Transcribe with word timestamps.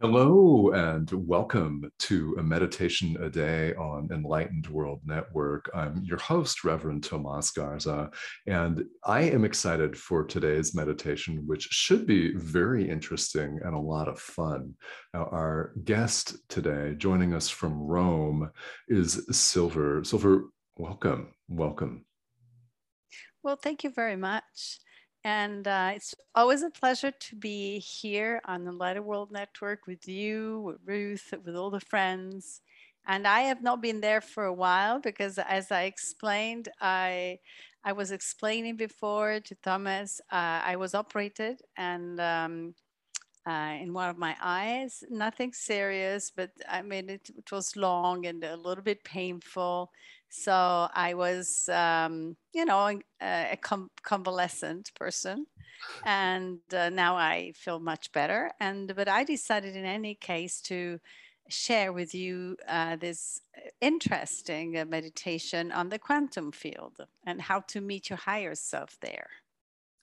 Hello 0.00 0.72
and 0.72 1.08
welcome 1.12 1.88
to 2.00 2.34
a 2.40 2.42
meditation 2.42 3.16
a 3.22 3.30
day 3.30 3.74
on 3.74 4.08
Enlightened 4.10 4.66
World 4.66 5.00
Network. 5.04 5.70
I'm 5.72 6.02
your 6.04 6.18
host, 6.18 6.64
Reverend 6.64 7.04
Tomas 7.04 7.52
Garza, 7.52 8.10
and 8.48 8.84
I 9.04 9.20
am 9.20 9.44
excited 9.44 9.96
for 9.96 10.24
today's 10.24 10.74
meditation, 10.74 11.44
which 11.46 11.68
should 11.70 12.08
be 12.08 12.34
very 12.34 12.90
interesting 12.90 13.60
and 13.64 13.72
a 13.72 13.78
lot 13.78 14.08
of 14.08 14.18
fun. 14.18 14.74
Now, 15.14 15.28
our 15.30 15.72
guest 15.84 16.38
today, 16.48 16.96
joining 16.98 17.32
us 17.32 17.48
from 17.48 17.78
Rome, 17.78 18.50
is 18.88 19.24
Syl 19.30 19.68
Ver. 19.68 20.02
Silver, 20.02 20.46
welcome. 20.76 21.32
Welcome. 21.48 22.04
Well, 23.44 23.56
thank 23.56 23.84
you 23.84 23.90
very 23.90 24.16
much. 24.16 24.80
And 25.24 25.66
uh, 25.66 25.92
it's 25.94 26.14
always 26.34 26.62
a 26.62 26.70
pleasure 26.70 27.10
to 27.10 27.36
be 27.36 27.78
here 27.78 28.40
on 28.44 28.64
the 28.64 28.70
Enlightened 28.70 29.06
World 29.06 29.32
Network 29.32 29.86
with 29.86 30.06
you, 30.06 30.60
with 30.60 30.76
Ruth, 30.84 31.32
with 31.44 31.56
all 31.56 31.70
the 31.70 31.80
friends. 31.80 32.60
And 33.06 33.26
I 33.26 33.40
have 33.42 33.62
not 33.62 33.80
been 33.80 34.00
there 34.00 34.20
for 34.20 34.44
a 34.44 34.52
while 34.52 35.00
because, 35.00 35.38
as 35.38 35.70
I 35.70 35.82
explained, 35.84 36.68
I 36.80 37.38
I 37.86 37.92
was 37.92 38.12
explaining 38.12 38.76
before 38.76 39.40
to 39.40 39.54
Thomas, 39.56 40.18
uh, 40.32 40.60
I 40.64 40.76
was 40.76 40.94
operated 40.94 41.60
and 41.76 42.18
um, 42.18 42.74
uh, 43.46 43.76
in 43.80 43.92
one 43.92 44.08
of 44.08 44.16
my 44.16 44.34
eyes, 44.40 45.04
nothing 45.10 45.52
serious, 45.52 46.30
but 46.34 46.50
I 46.68 46.80
mean 46.82 47.10
it, 47.10 47.28
it 47.36 47.52
was 47.52 47.76
long 47.76 48.24
and 48.26 48.42
a 48.42 48.56
little 48.56 48.82
bit 48.82 49.04
painful. 49.04 49.90
So 50.36 50.88
I 50.92 51.14
was, 51.14 51.68
um, 51.68 52.36
you 52.52 52.64
know, 52.64 52.88
a, 52.88 53.52
a 53.52 53.56
com- 53.56 53.90
convalescent 54.02 54.90
person, 54.96 55.46
and 56.04 56.58
uh, 56.76 56.90
now 56.90 57.14
I 57.14 57.52
feel 57.54 57.78
much 57.78 58.10
better. 58.10 58.50
And 58.58 58.92
but 58.96 59.08
I 59.08 59.22
decided, 59.22 59.76
in 59.76 59.84
any 59.84 60.16
case, 60.16 60.60
to 60.62 60.98
share 61.48 61.92
with 61.92 62.16
you 62.16 62.56
uh, 62.66 62.96
this 62.96 63.42
interesting 63.80 64.76
uh, 64.76 64.84
meditation 64.86 65.70
on 65.70 65.88
the 65.88 66.00
quantum 66.00 66.50
field 66.50 67.06
and 67.24 67.40
how 67.40 67.60
to 67.68 67.80
meet 67.80 68.10
your 68.10 68.18
higher 68.18 68.56
self 68.56 68.98
there. 69.00 69.28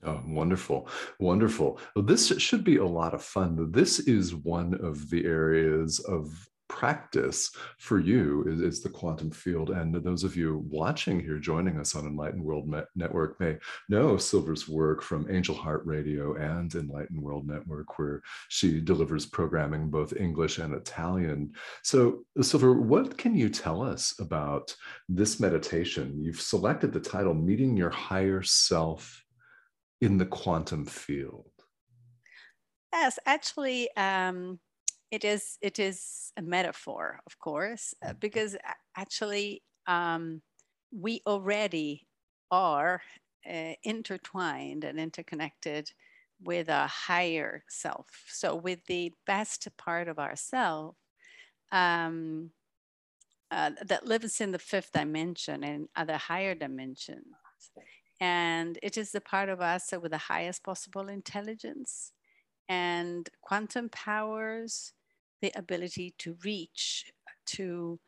Oh, 0.04 0.22
wonderful. 0.26 0.88
Wonderful. 1.20 1.78
Well, 1.94 2.06
this 2.06 2.28
should 2.40 2.64
be 2.64 2.78
a 2.78 2.86
lot 2.86 3.14
of 3.14 3.22
fun. 3.22 3.70
This 3.72 4.00
is 4.00 4.34
one 4.34 4.76
of 4.82 5.10
the 5.10 5.26
areas 5.26 6.00
of 6.00 6.50
practice 6.72 7.54
for 7.80 8.00
you 8.00 8.46
is, 8.48 8.62
is, 8.62 8.82
the 8.82 8.90
quantum 8.90 9.30
field. 9.30 9.70
And 9.72 9.94
those 9.94 10.24
of 10.24 10.38
you 10.38 10.66
watching 10.70 11.20
here, 11.20 11.38
joining 11.38 11.78
us 11.78 11.96
on 11.96 12.06
Enlightened 12.08 12.44
World 12.44 12.74
Network, 12.96 13.40
may 13.42 13.58
know 13.90 14.16
Syl 14.16 14.42
Ver's 14.42 14.70
work 14.70 15.04
from 15.04 15.30
Angel 15.30 15.54
Heart 15.54 15.84
Radio 15.86 16.36
and 16.38 16.74
Enlightened 16.74 17.22
World 17.22 17.46
Network, 17.46 18.00
where 18.00 18.22
she 18.48 18.80
delivers 18.80 19.26
programming 19.26 19.90
both 19.90 20.16
English 20.16 20.60
and 20.60 20.74
Italian. 20.74 21.52
So, 21.84 22.24
Syl 22.42 22.60
Ver, 22.62 22.74
what 22.74 23.18
can 23.18 23.36
you 23.36 23.50
tell 23.50 23.84
us 23.84 24.16
about 24.20 24.74
this 25.10 25.42
meditation? 25.42 26.24
You've 26.24 26.42
selected 26.42 26.94
the 26.94 27.02
title 27.02 27.34
Meeting 27.34 27.76
Your 27.76 27.90
Higher 27.90 28.44
Self 28.44 29.24
in 30.00 30.18
the 30.18 30.26
Quantum 30.26 30.86
Field. 30.86 31.52
Yes, 32.94 33.20
actually, 33.26 33.90
um, 33.98 34.60
it 35.12 35.26
is 35.26 35.58
it 35.62 35.80
is 35.80 36.32
a 36.38 36.42
metaphor 36.42 37.20
of 37.28 37.38
course 37.40 37.94
uh, 38.06 38.14
because 38.14 38.56
actually 38.98 39.62
um, 39.88 40.42
we 40.92 41.22
already 41.26 42.08
are 42.50 43.02
uh, 43.50 43.74
intertwined 43.84 44.84
and 44.84 45.00
interconnected 45.00 45.92
with 46.44 46.70
a 46.70 46.88
higher 46.88 47.64
self. 47.70 48.08
So 48.28 48.56
with 48.56 48.80
the 48.88 49.14
best 49.26 49.68
part 49.78 50.08
of 50.08 50.20
ourself 50.20 50.96
um, 51.72 52.52
uh, 53.52 53.72
that 53.86 54.08
lives 54.08 54.42
in 54.42 54.52
the 54.52 54.60
fifth 54.60 54.92
dimension 54.94 55.64
and 55.64 55.88
other 55.96 56.18
higher 56.18 56.56
dimensions. 56.56 57.26
And 58.20 58.78
it 58.84 58.98
is 58.98 59.12
the 59.12 59.22
part 59.22 59.50
of 59.50 59.62
us 59.62 59.94
with 60.00 60.12
the 60.12 60.18
highest 60.18 60.64
possible 60.64 61.10
intelligence 61.10 62.12
and 62.70 63.28
quantum 63.42 63.90
powers 63.90 64.94
the 65.42 65.52
ability 65.56 66.14
to 66.20 66.38
reach 66.44 67.12
to 67.46 68.00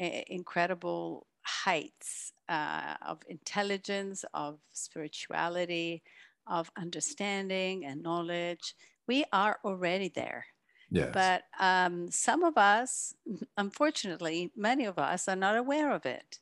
uh, 0.00 0.22
incredible 0.28 1.26
heights 1.42 2.32
uh, 2.48 2.94
of 3.06 3.22
intelligence, 3.28 4.24
of 4.34 4.58
spirituality, 4.72 6.02
of 6.46 6.70
understanding 6.76 7.84
and 7.84 8.02
knowledge. 8.02 8.74
We 9.06 9.24
are 9.32 9.58
already 9.64 10.08
there. 10.08 10.46
Yes. 10.90 11.10
But 11.12 11.42
um, 11.58 12.10
some 12.10 12.44
of 12.44 12.56
us, 12.56 13.14
unfortunately, 13.56 14.52
many 14.56 14.84
of 14.84 14.98
us 14.98 15.28
are 15.28 15.36
not 15.36 15.56
aware 15.56 15.90
of 15.90 16.06
it. 16.06 16.38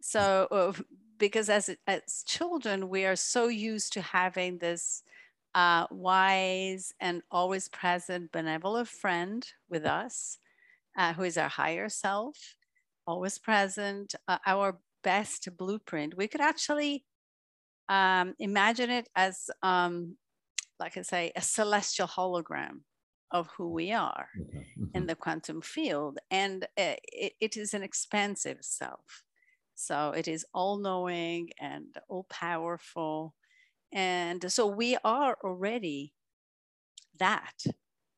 So, 0.00 0.48
uh, 0.50 0.72
because 1.18 1.48
as, 1.48 1.70
as 1.86 2.24
children, 2.26 2.88
we 2.88 3.04
are 3.04 3.16
so 3.16 3.48
used 3.48 3.92
to 3.94 4.02
having 4.02 4.58
this 4.58 5.02
uh, 5.56 5.86
wise 5.90 6.92
and 7.00 7.22
always 7.30 7.66
present, 7.70 8.30
benevolent 8.30 8.86
friend 8.86 9.48
with 9.70 9.86
us, 9.86 10.36
uh, 10.98 11.14
who 11.14 11.22
is 11.22 11.38
our 11.38 11.48
higher 11.48 11.88
self, 11.88 12.36
always 13.06 13.38
present, 13.38 14.14
uh, 14.28 14.36
our 14.46 14.78
best 15.02 15.48
blueprint. 15.56 16.14
We 16.14 16.28
could 16.28 16.42
actually 16.42 17.06
um, 17.88 18.34
imagine 18.38 18.90
it 18.90 19.08
as, 19.16 19.48
um, 19.62 20.16
like 20.78 20.98
I 20.98 21.02
say, 21.02 21.32
a 21.34 21.40
celestial 21.40 22.06
hologram 22.06 22.80
of 23.30 23.48
who 23.56 23.70
we 23.72 23.92
are 23.92 24.28
mm-hmm. 24.38 24.84
in 24.94 25.06
the 25.06 25.16
quantum 25.16 25.62
field. 25.62 26.18
And 26.30 26.64
uh, 26.64 27.00
it, 27.10 27.32
it 27.40 27.56
is 27.56 27.72
an 27.72 27.82
expansive 27.82 28.58
self. 28.60 29.22
So 29.74 30.10
it 30.10 30.28
is 30.28 30.44
all 30.52 30.76
knowing 30.76 31.48
and 31.58 31.96
all 32.08 32.26
powerful 32.28 33.34
and 33.92 34.50
so 34.50 34.66
we 34.66 34.96
are 35.04 35.36
already 35.42 36.12
that, 37.18 37.64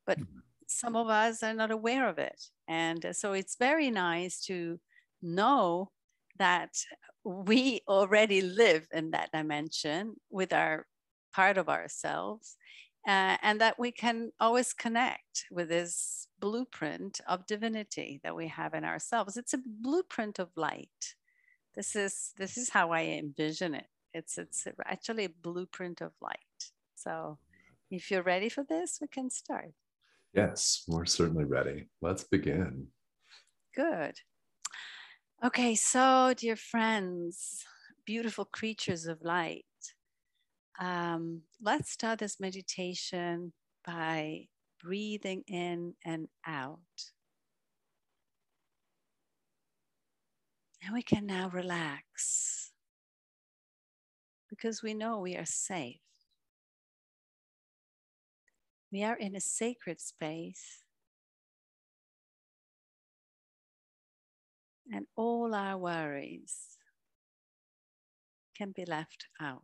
but 0.05 0.19
mm-hmm. 0.19 0.39
some 0.67 0.95
of 0.95 1.07
us 1.07 1.43
are 1.43 1.53
not 1.53 1.71
aware 1.71 2.07
of 2.07 2.17
it. 2.17 2.41
And 2.67 3.05
so 3.13 3.33
it's 3.33 3.55
very 3.57 3.89
nice 3.91 4.41
to 4.45 4.79
know 5.21 5.91
that 6.37 6.71
we 7.23 7.81
already 7.87 8.41
live 8.41 8.87
in 8.93 9.11
that 9.11 9.31
dimension 9.31 10.15
with 10.29 10.53
our 10.53 10.85
part 11.33 11.57
of 11.57 11.69
ourselves 11.69 12.57
uh, 13.07 13.37
and 13.41 13.61
that 13.61 13.77
we 13.77 13.91
can 13.91 14.31
always 14.39 14.73
connect 14.73 15.45
with 15.51 15.69
this 15.69 16.27
blueprint 16.39 17.19
of 17.27 17.45
divinity 17.45 18.19
that 18.23 18.35
we 18.35 18.47
have 18.47 18.73
in 18.73 18.83
ourselves 18.83 19.37
it's 19.37 19.53
a 19.53 19.59
blueprint 19.81 20.39
of 20.39 20.49
light 20.55 21.15
this 21.75 21.95
is 21.95 22.31
this 22.37 22.57
is 22.57 22.69
how 22.69 22.91
i 22.91 23.01
envision 23.03 23.75
it 23.75 23.85
it's 24.13 24.37
it's 24.37 24.67
actually 24.85 25.25
a 25.25 25.29
blueprint 25.29 26.01
of 26.01 26.11
light. 26.21 26.71
So 26.95 27.37
if 27.91 28.11
you're 28.11 28.23
ready 28.23 28.49
for 28.49 28.63
this, 28.63 28.99
we 29.01 29.07
can 29.07 29.29
start. 29.29 29.73
Yes, 30.33 30.83
we're 30.87 31.05
certainly 31.05 31.45
ready. 31.45 31.87
Let's 32.01 32.23
begin. 32.23 32.87
Good. 33.75 34.19
Okay, 35.43 35.73
so 35.75 36.33
dear 36.37 36.55
friends, 36.55 37.63
beautiful 38.05 38.45
creatures 38.45 39.05
of 39.05 39.23
light, 39.23 39.65
um, 40.79 41.41
let's 41.61 41.91
start 41.91 42.19
this 42.19 42.39
meditation 42.39 43.53
by 43.85 44.47
breathing 44.81 45.43
in 45.47 45.93
and 46.05 46.27
out. 46.45 46.79
And 50.83 50.93
we 50.93 51.01
can 51.01 51.25
now 51.25 51.49
relax 51.49 52.68
because 54.59 54.83
we 54.83 54.93
know 54.93 55.19
we 55.19 55.35
are 55.35 55.45
safe. 55.45 56.01
We 58.91 59.03
are 59.03 59.15
in 59.15 59.35
a 59.35 59.39
sacred 59.39 60.01
space. 60.01 60.83
And 64.91 65.05
all 65.15 65.53
our 65.53 65.77
worries 65.77 66.77
can 68.57 68.71
be 68.75 68.83
left 68.85 69.27
out. 69.39 69.61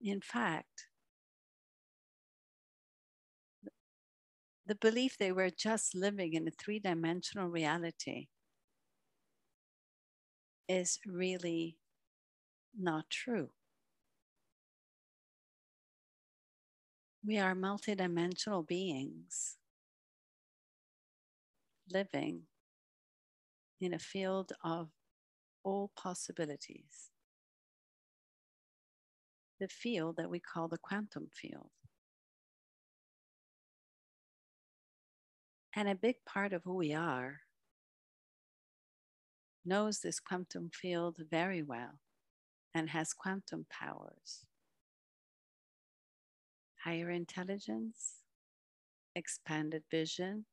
In 0.00 0.20
fact, 0.20 0.86
the 4.66 4.74
belief 4.76 5.18
they 5.18 5.32
were 5.32 5.50
just 5.50 5.94
living 5.94 6.34
in 6.34 6.46
a 6.46 6.50
three 6.50 6.78
dimensional 6.78 7.48
reality 7.48 8.28
is 10.68 10.98
really 11.06 11.76
not 12.78 13.10
true. 13.10 13.50
We 17.26 17.38
are 17.38 17.54
multidimensional 17.54 18.66
beings 18.66 19.56
living 21.90 22.42
in 23.80 23.94
a 23.94 23.98
field 23.98 24.52
of 24.62 24.90
all 25.64 25.90
possibilities. 25.96 27.10
the 29.60 29.68
field 29.68 30.16
that 30.16 30.30
we 30.30 30.40
call 30.40 30.68
the 30.68 30.78
quantum 30.78 31.28
field. 31.32 31.70
And 35.74 35.88
a 35.88 35.94
big 35.94 36.16
part 36.26 36.52
of 36.52 36.62
who 36.64 36.74
we 36.74 36.92
are 36.94 37.40
knows 39.64 40.00
this 40.00 40.20
quantum 40.20 40.70
field 40.72 41.18
very 41.30 41.62
well 41.62 42.00
and 42.74 42.90
has 42.90 43.12
quantum 43.12 43.66
powers. 43.70 44.46
Higher 46.84 47.10
intelligence, 47.10 48.16
expanded 49.14 49.84
vision, 49.90 50.44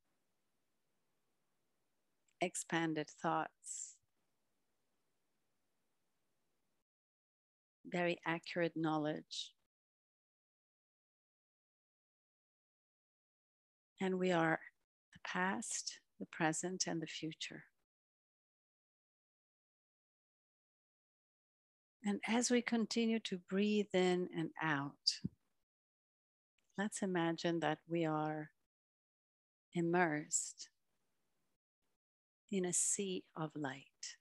expanded 2.39 3.09
thoughts, 3.09 3.95
very 7.85 8.17
accurate 8.25 8.73
knowledge. 8.75 9.51
And 13.99 14.17
we 14.17 14.31
are 14.31 14.59
the 15.13 15.19
past, 15.23 15.99
the 16.19 16.25
present, 16.31 16.85
and 16.87 17.01
the 17.01 17.07
future. 17.07 17.65
And 22.03 22.19
as 22.27 22.49
we 22.49 22.61
continue 22.61 23.19
to 23.19 23.37
breathe 23.37 23.93
in 23.93 24.27
and 24.35 24.49
out, 24.61 25.19
let's 26.77 27.03
imagine 27.03 27.59
that 27.59 27.79
we 27.87 28.05
are 28.05 28.49
immersed 29.73 30.69
in 32.51 32.65
a 32.65 32.73
sea 32.73 33.23
of 33.35 33.51
light. 33.55 34.17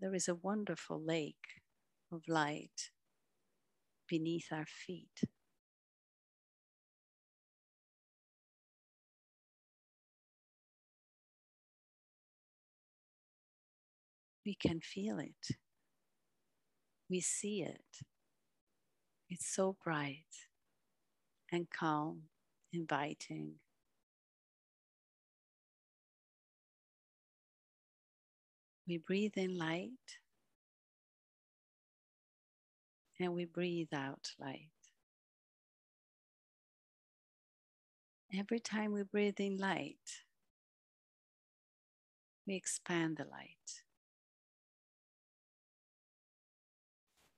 There 0.00 0.14
is 0.14 0.28
a 0.28 0.34
wonderful 0.34 1.00
lake 1.00 1.62
of 2.10 2.22
light 2.26 2.90
beneath 4.08 4.48
our 4.50 4.66
feet. 4.66 5.22
We 14.46 14.54
can 14.54 14.80
feel 14.80 15.18
it. 15.18 15.58
We 17.10 17.20
see 17.20 17.62
it. 17.62 18.02
It's 19.30 19.46
so 19.46 19.76
bright 19.82 20.24
and 21.50 21.68
calm, 21.70 22.22
inviting. 22.72 23.54
We 28.86 28.98
breathe 28.98 29.36
in 29.36 29.56
light 29.56 29.90
and 33.20 33.34
we 33.34 33.44
breathe 33.44 33.92
out 33.94 34.32
light. 34.40 34.70
Every 38.38 38.60
time 38.60 38.92
we 38.92 39.02
breathe 39.02 39.40
in 39.40 39.56
light, 39.56 40.24
we 42.46 42.54
expand 42.54 43.16
the 43.16 43.24
light. 43.24 43.87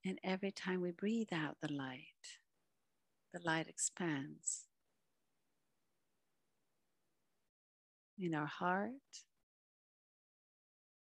And 0.05 0.19
every 0.25 0.51
time 0.51 0.81
we 0.81 0.93
breathe 0.93 1.29
out 1.33 1.57
the 1.61 1.73
light, 1.73 2.39
the 3.35 3.41
light 3.45 3.69
expands 3.69 4.67
in 8.19 8.35
our 8.35 8.47
heart, 8.47 8.91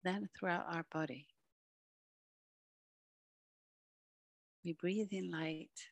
then 0.05 0.29
throughout 0.39 0.67
our 0.69 0.85
body. 0.93 1.27
We 4.65 4.75
breathe 4.75 5.09
in 5.11 5.31
light 5.31 5.89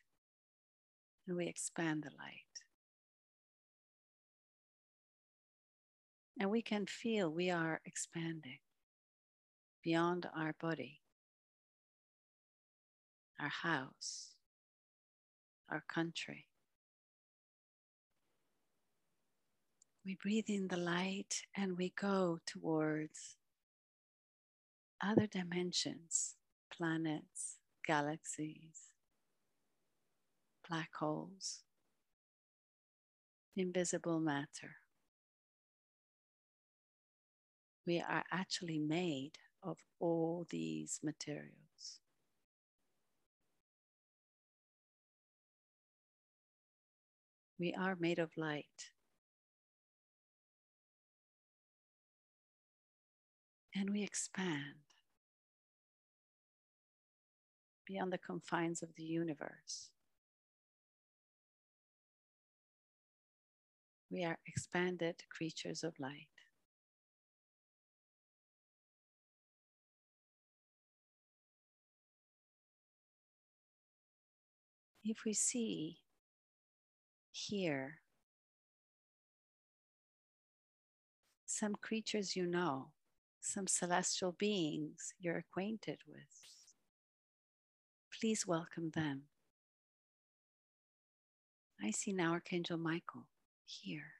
and 1.27 1.37
we 1.37 1.47
expand 1.47 2.03
the 2.03 2.11
light. 2.17 2.45
And 6.39 6.49
we 6.49 6.61
can 6.61 6.85
feel 6.85 7.29
we 7.29 7.51
are 7.51 7.81
expanding 7.85 8.59
beyond 9.83 10.27
our 10.35 10.55
body, 10.59 11.00
our 13.41 13.49
house, 13.49 14.35
our 15.69 15.83
country. 15.93 16.45
We 20.05 20.17
breathe 20.21 20.49
in 20.49 20.67
the 20.67 20.77
light 20.77 21.43
and 21.55 21.77
we 21.77 21.93
go 21.99 22.39
towards 22.45 23.37
other 25.03 25.27
dimensions, 25.27 26.35
planets, 26.75 27.57
galaxies, 27.85 28.91
black 30.67 30.89
holes, 30.99 31.61
invisible 33.55 34.19
matter. 34.19 34.77
We 37.85 37.99
are 37.99 38.23
actually 38.31 38.79
made 38.79 39.33
of 39.63 39.77
all 39.99 40.45
these 40.49 40.99
materials. 41.03 41.70
We 47.61 47.75
are 47.75 47.95
made 47.99 48.17
of 48.17 48.31
light. 48.37 48.89
And 53.75 53.91
we 53.91 54.01
expand 54.01 54.81
beyond 57.85 58.11
the 58.11 58.17
confines 58.17 58.81
of 58.81 58.89
the 58.95 59.03
universe. 59.03 59.91
We 64.09 64.23
are 64.23 64.39
expanded 64.47 65.21
creatures 65.29 65.83
of 65.83 65.93
light. 65.99 66.29
If 75.03 75.17
we 75.25 75.33
see, 75.33 76.00
hear 77.51 77.99
some 81.45 81.75
creatures 81.75 82.35
you 82.35 82.47
know, 82.47 82.91
some 83.41 83.67
celestial 83.67 84.31
beings 84.31 85.13
you're 85.19 85.37
acquainted 85.37 85.99
with, 86.07 86.51
Please 88.19 88.45
welcome 88.45 88.91
them. 88.93 89.23
I 91.83 91.91
see 91.91 92.13
now 92.13 92.33
Archangel 92.33 92.77
Michael 92.77 93.27
here. 93.65 94.13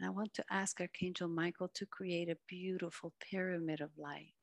And 0.00 0.08
I 0.08 0.10
want 0.10 0.34
to 0.34 0.44
ask 0.50 0.80
Archangel 0.80 1.28
Michael 1.28 1.70
to 1.74 1.86
create 1.86 2.28
a 2.28 2.36
beautiful 2.48 3.12
pyramid 3.20 3.80
of 3.80 3.90
light. 3.96 4.34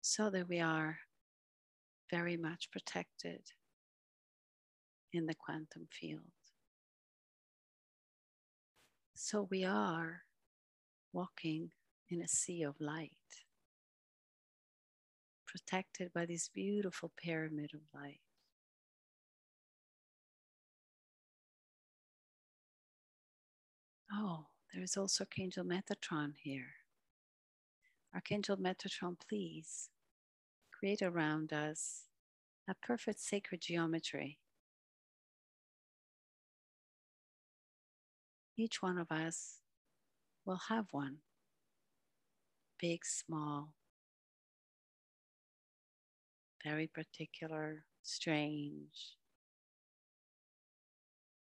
So 0.00 0.30
that 0.30 0.48
we 0.48 0.60
are 0.60 0.98
very 2.10 2.36
much 2.36 2.70
protected 2.70 3.52
in 5.12 5.26
the 5.26 5.34
quantum 5.34 5.86
field. 5.90 6.20
So 9.14 9.46
we 9.50 9.64
are 9.64 10.22
walking 11.12 11.70
in 12.10 12.20
a 12.20 12.28
sea 12.28 12.62
of 12.62 12.80
light, 12.80 13.10
protected 15.46 16.12
by 16.12 16.26
this 16.26 16.48
beautiful 16.48 17.12
pyramid 17.16 17.70
of 17.74 17.80
light. 17.94 18.20
Oh, 24.12 24.46
there 24.72 24.82
is 24.82 24.96
also 24.96 25.24
Archangel 25.24 25.64
Metatron 25.64 26.34
here. 26.42 26.74
Archangel 28.14 28.56
Metatron, 28.56 29.16
please 29.28 29.88
create 30.84 31.00
around 31.00 31.50
us 31.50 32.02
a 32.68 32.74
perfect 32.74 33.18
sacred 33.18 33.58
geometry. 33.62 34.38
Each 38.58 38.82
one 38.82 38.98
of 38.98 39.10
us 39.10 39.60
will 40.44 40.60
have 40.68 40.84
one 40.90 41.16
big, 42.78 43.02
small, 43.06 43.72
very 46.62 46.86
particular, 46.86 47.84
strange. 48.02 49.16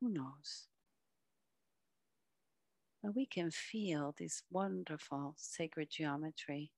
Who 0.03 0.11
knows? 0.11 0.67
But 3.03 3.17
we 3.17 3.25
can 3.25 3.51
feel 3.51 4.15
this 4.19 4.43
wonderful 4.51 5.37
sacred 5.39 5.89
geometry 5.89 6.71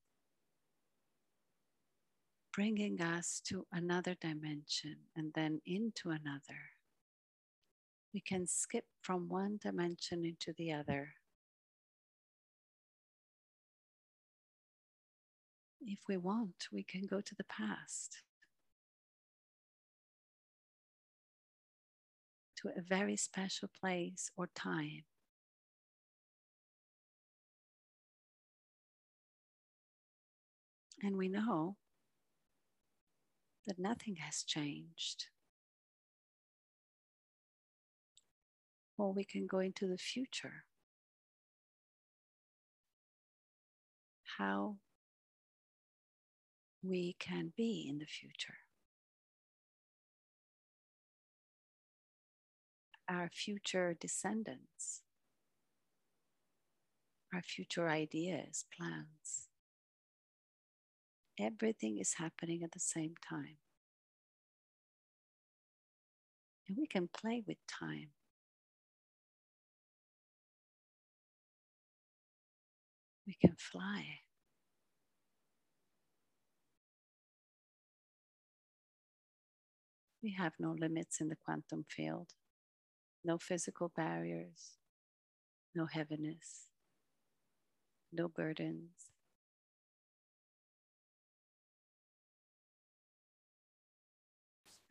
bringing 2.55 3.01
us 3.01 3.41
to 3.45 3.67
another 3.73 4.15
dimension 4.21 4.97
and 5.17 5.33
then 5.35 5.61
into 5.67 6.11
another. 6.11 6.71
We 8.13 8.21
can 8.21 8.47
skip 8.47 8.85
from 9.03 9.29
one 9.29 9.59
dimension 9.61 10.25
into 10.25 10.53
the 10.57 10.73
other 10.73 11.15
if 15.87 16.01
we 16.09 16.17
want, 16.17 16.69
we 16.73 16.83
can 16.83 17.03
go 17.03 17.21
to 17.21 17.35
the 17.35 17.45
past, 17.45 18.23
to 22.57 22.69
a 22.69 22.81
very 22.81 23.17
special 23.17 23.69
place 23.81 24.31
or 24.37 24.49
time. 24.55 25.05
And 31.03 31.17
we 31.19 31.29
know 31.29 31.77
that 33.67 33.79
nothing 33.79 34.17
has 34.17 34.43
changed. 34.43 35.27
Or 38.97 39.13
we 39.13 39.25
can 39.25 39.47
go 39.47 39.59
into 39.59 39.87
the 39.87 39.99
future. 39.99 40.65
How 44.39 44.77
we 46.83 47.17
can 47.19 47.53
be 47.57 47.87
in 47.89 47.99
the 47.99 48.07
future. 48.07 48.59
Our 53.09 53.31
future 53.33 53.97
descendants, 53.99 55.03
our 57.33 57.43
future 57.43 57.89
ideas, 57.89 58.65
plans. 58.77 59.49
Everything 61.39 61.99
is 61.99 62.15
happening 62.15 62.63
at 62.63 62.73
the 62.73 62.81
same 62.81 63.15
time. 63.29 63.57
And 66.69 66.77
we 66.77 66.87
can 66.87 67.09
play 67.09 67.43
with 67.47 67.59
time. 67.67 68.11
We 73.27 73.37
can 73.41 73.57
fly. 73.59 74.21
We 80.23 80.33
have 80.39 80.55
no 80.59 80.73
limits 80.73 81.21
in 81.21 81.29
the 81.29 81.37
quantum 81.37 81.85
field, 81.89 82.29
no 83.25 83.39
physical 83.39 83.93
barriers, 83.95 84.79
no 85.75 85.87
heaviness, 85.87 86.69
no 88.13 88.29
burdens. 88.29 89.14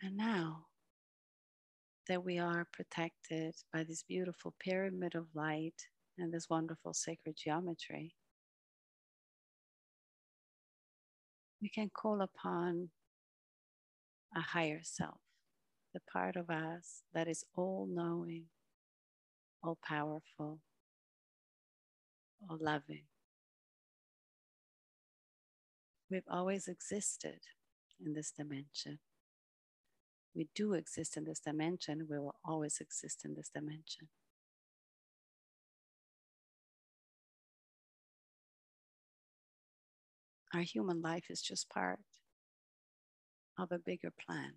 And 0.03 0.17
now 0.17 0.65
that 2.09 2.25
we 2.25 2.37
are 2.37 2.67
protected 2.73 3.55
by 3.71 3.83
this 3.83 4.03
beautiful 4.03 4.53
pyramid 4.59 5.15
of 5.15 5.27
light 5.33 5.87
and 6.17 6.33
this 6.33 6.49
wonderful 6.49 6.93
sacred 6.93 7.37
geometry, 7.37 8.13
we 11.61 11.69
can 11.69 11.89
call 11.89 12.19
upon 12.21 12.89
a 14.35 14.41
higher 14.41 14.81
self, 14.83 15.21
the 15.93 16.01
part 16.11 16.35
of 16.35 16.49
us 16.49 17.03
that 17.13 17.29
is 17.29 17.45
all 17.55 17.87
knowing, 17.89 18.47
all 19.63 19.77
powerful, 19.87 20.59
all 22.49 22.57
loving. 22.59 23.03
We've 26.11 26.27
always 26.29 26.67
existed 26.67 27.39
in 28.05 28.13
this 28.13 28.31
dimension. 28.31 28.99
We 30.35 30.47
do 30.55 30.73
exist 30.73 31.15
in 31.15 31.25
this 31.25 31.39
dimension. 31.39 32.07
We 32.09 32.17
will 32.17 32.35
always 32.43 32.77
exist 32.79 33.23
in 33.23 33.35
this 33.35 33.49
dimension. 33.49 34.09
Our 40.53 40.61
human 40.61 41.01
life 41.01 41.25
is 41.29 41.41
just 41.41 41.69
part 41.69 41.99
of 43.57 43.71
a 43.71 43.79
bigger 43.79 44.11
plan. 44.11 44.53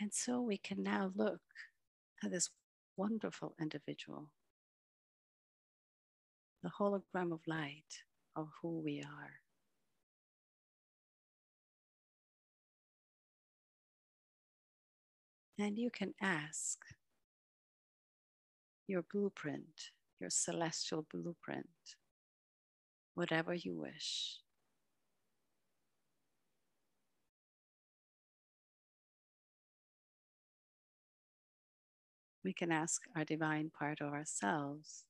And 0.00 0.12
so 0.14 0.40
we 0.40 0.56
can 0.56 0.82
now 0.84 1.10
look 1.16 1.40
at 2.22 2.30
this 2.30 2.50
wonderful 2.96 3.54
individual, 3.60 4.30
the 6.62 6.70
hologram 6.70 7.32
of 7.32 7.40
light 7.48 8.04
of 8.36 8.48
who 8.62 8.80
we 8.80 9.02
are. 9.02 9.47
And 15.60 15.76
you 15.76 15.90
can 15.90 16.14
ask 16.22 16.78
your 18.86 19.02
blueprint, 19.02 19.90
your 20.20 20.30
celestial 20.30 21.04
blueprint, 21.12 21.66
whatever 23.14 23.52
you 23.54 23.76
wish. 23.76 24.38
We 32.44 32.52
can 32.52 32.70
ask 32.70 33.02
our 33.16 33.24
divine 33.24 33.72
part 33.76 34.00
of 34.00 34.12
ourselves 34.12 35.06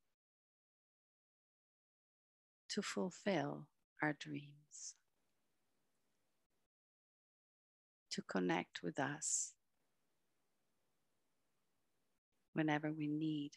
to 2.71 2.81
fulfill 2.81 3.67
our 4.03 4.15
dreams, 4.19 4.95
to 8.11 8.23
connect 8.23 8.83
with 8.83 8.99
us 8.99 9.53
whenever 12.59 12.91
we 12.91 13.07
need 13.07 13.53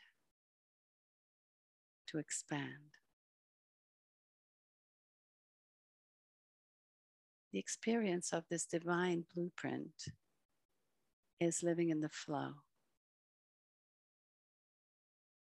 to 2.07 2.19
expand. 2.19 2.93
The 7.51 7.57
experience 7.57 8.31
of 8.31 8.43
this 8.47 8.65
divine 8.67 9.25
blueprint 9.33 10.05
is 11.39 11.63
living 11.63 11.89
in 11.89 12.01
the 12.01 12.09
flow. 12.09 12.51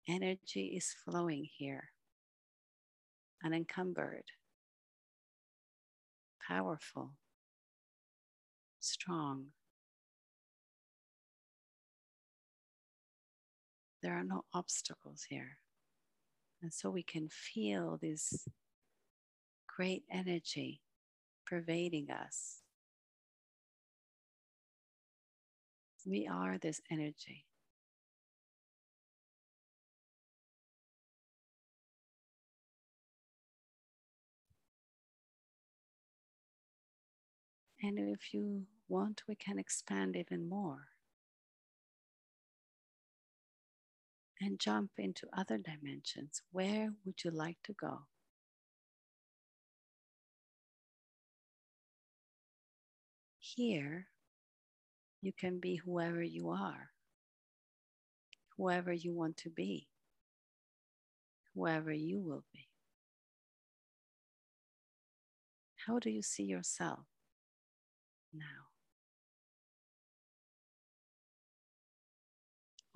Energy 0.10 0.74
is 0.76 0.94
flowing 1.06 1.48
here, 1.58 1.86
unencumbered, 3.46 4.26
powerful, 6.46 7.12
strong. 8.82 9.48
There 14.08 14.18
are 14.18 14.24
no 14.24 14.46
obstacles 14.54 15.26
here. 15.28 15.58
And 16.62 16.74
so 16.74 16.90
we 16.90 17.04
can 17.04 17.28
feel 17.28 18.00
this 18.02 18.48
great 19.68 20.06
energy 20.10 20.80
pervading 21.46 22.10
us. 22.10 22.62
We 26.06 26.26
are 26.26 26.58
this 26.58 26.80
energy. 26.90 27.44
And 37.84 38.00
if 38.00 38.34
you 38.34 38.68
want, 38.88 39.24
we 39.28 39.36
can 39.36 39.60
expand 39.60 40.16
even 40.16 40.48
more 40.48 40.88
and 44.42 44.60
jump 44.60 44.92
into 44.98 45.28
other 45.36 45.58
dimensions. 45.58 46.42
Where 46.52 46.92
would 47.06 47.24
you 47.24 47.32
like 47.32 47.58
to 47.64 47.74
go? 47.74 48.00
Here, 53.40 54.08
you 55.22 55.32
can 55.34 55.60
be 55.60 55.78
whoever 55.78 56.22
you 56.22 56.50
are, 56.50 56.92
whoever 58.58 58.92
you 58.94 59.14
want 59.14 59.38
to 59.38 59.50
be, 59.50 59.88
whoever 61.56 61.92
you 61.92 62.20
will 62.20 62.44
be. 62.54 62.68
How 65.88 66.00
do 66.00 66.10
you 66.10 66.22
see 66.22 66.44
yourself 66.44 67.06
now? 68.34 68.67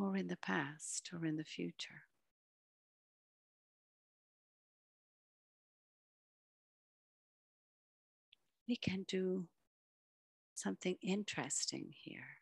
Or 0.01 0.17
in 0.17 0.29
the 0.29 0.37
past 0.37 1.11
or 1.13 1.27
in 1.27 1.35
the 1.35 1.43
future? 1.43 2.05
We 8.67 8.77
can 8.77 9.03
do 9.07 9.45
something 10.55 10.97
interesting 11.03 11.93
here. 11.95 12.39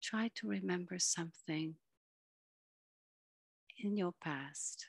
Try 0.00 0.30
to 0.36 0.48
remember 0.48 1.00
something 1.00 1.74
in 3.78 3.96
your 3.96 4.12
past 4.22 4.86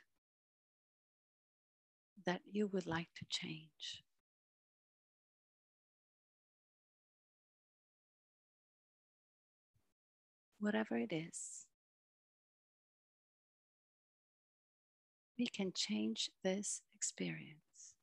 that 2.27 2.41
you 2.45 2.67
would 2.67 2.85
like 2.85 3.09
to 3.15 3.25
change. 3.27 4.02
Whatever 10.63 10.96
it 10.96 11.12
is, 11.12 11.65
we 15.38 15.46
can 15.46 15.74
change 15.75 16.29
this 16.41 16.82
experience. 16.96 17.96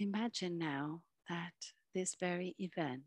Imagine 0.00 0.58
now 0.58 1.02
that 1.28 1.52
this 1.94 2.16
very 2.18 2.56
event 2.58 3.02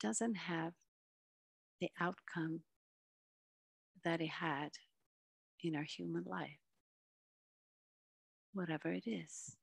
doesn't 0.00 0.36
have 0.36 0.74
the 1.80 1.88
outcome 2.00 2.60
that 4.04 4.20
it 4.20 4.30
had 4.30 4.70
in 5.60 5.74
our 5.74 5.82
human 5.82 6.22
life, 6.24 6.60
whatever 8.52 8.92
it 8.92 9.08
is. 9.08 9.56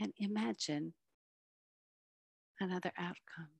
And 0.00 0.14
imagine 0.16 0.94
another 2.60 2.92
outcome. 2.96 3.50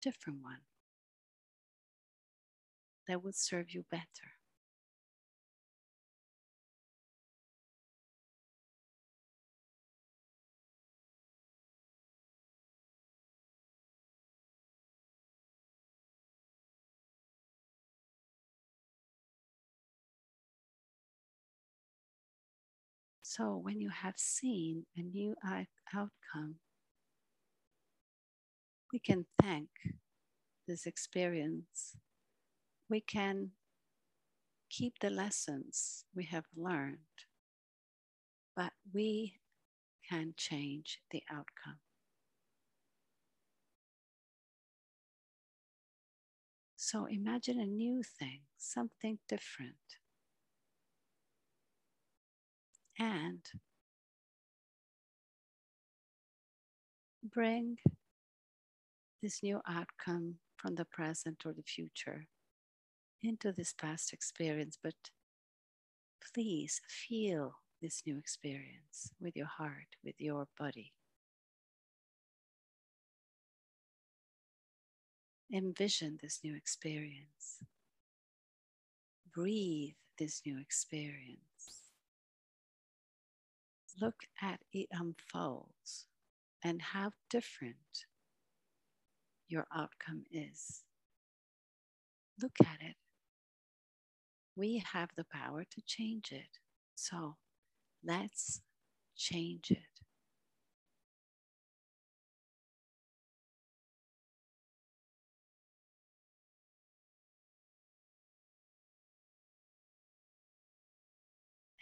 Different 0.00 0.42
one 0.42 0.60
that 3.08 3.22
would 3.22 3.34
serve 3.34 3.70
you 3.72 3.84
better. 3.90 4.35
So, 23.36 23.54
when 23.54 23.82
you 23.82 23.90
have 23.90 24.14
seen 24.16 24.86
a 24.96 25.02
new 25.02 25.34
outcome, 25.94 26.54
we 28.90 28.98
can 28.98 29.26
thank 29.42 29.68
this 30.66 30.86
experience. 30.86 31.98
We 32.88 33.02
can 33.02 33.50
keep 34.70 34.94
the 35.00 35.10
lessons 35.10 36.06
we 36.14 36.24
have 36.24 36.46
learned, 36.56 36.96
but 38.56 38.72
we 38.94 39.34
can 40.08 40.32
change 40.38 41.02
the 41.10 41.22
outcome. 41.30 41.80
So 46.76 47.04
imagine 47.04 47.60
a 47.60 47.66
new 47.66 48.02
thing, 48.02 48.40
something 48.56 49.18
different 49.28 49.98
and 52.98 53.40
bring 57.22 57.76
this 59.22 59.42
new 59.42 59.60
outcome 59.68 60.36
from 60.56 60.74
the 60.74 60.84
present 60.84 61.42
or 61.44 61.52
the 61.52 61.62
future 61.62 62.26
into 63.22 63.52
this 63.52 63.72
past 63.72 64.12
experience, 64.12 64.78
but 64.82 64.94
please 66.34 66.80
feel 66.88 67.54
this 67.82 68.02
new 68.06 68.18
experience 68.18 69.10
with 69.20 69.36
your 69.36 69.46
heart, 69.46 69.96
with 70.04 70.14
your 70.18 70.46
body. 70.58 70.92
Envision 75.52 76.18
this 76.20 76.40
new 76.42 76.56
experience. 76.56 77.58
Breathe 79.34 79.94
this 80.18 80.42
new 80.44 80.58
experience 80.58 81.45
look 84.00 84.22
at 84.42 84.60
it 84.72 84.88
unfolds 84.92 86.06
and 86.64 86.80
how 86.82 87.12
different 87.30 88.06
your 89.48 89.66
outcome 89.74 90.24
is. 90.30 90.82
Look 92.40 92.56
at 92.60 92.80
it. 92.80 92.96
We 94.56 94.82
have 94.92 95.10
the 95.16 95.24
power 95.24 95.64
to 95.64 95.82
change 95.86 96.32
it. 96.32 96.58
So 96.94 97.36
let's 98.04 98.60
change 99.16 99.70
it. 99.70 99.78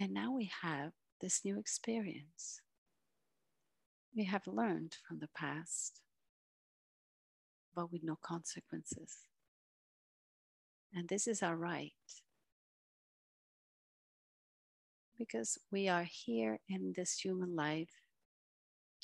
And 0.00 0.12
now 0.12 0.32
we 0.32 0.50
have 0.62 0.92
this 1.24 1.40
new 1.42 1.58
experience. 1.58 2.60
We 4.14 4.24
have 4.24 4.46
learned 4.46 4.98
from 5.08 5.20
the 5.20 5.30
past, 5.34 6.02
but 7.74 7.90
with 7.90 8.02
no 8.04 8.18
consequences. 8.22 9.20
And 10.94 11.08
this 11.08 11.26
is 11.26 11.42
our 11.42 11.56
right 11.56 11.92
because 15.18 15.56
we 15.72 15.88
are 15.88 16.04
here 16.04 16.58
in 16.68 16.92
this 16.94 17.18
human 17.18 17.56
life 17.56 18.02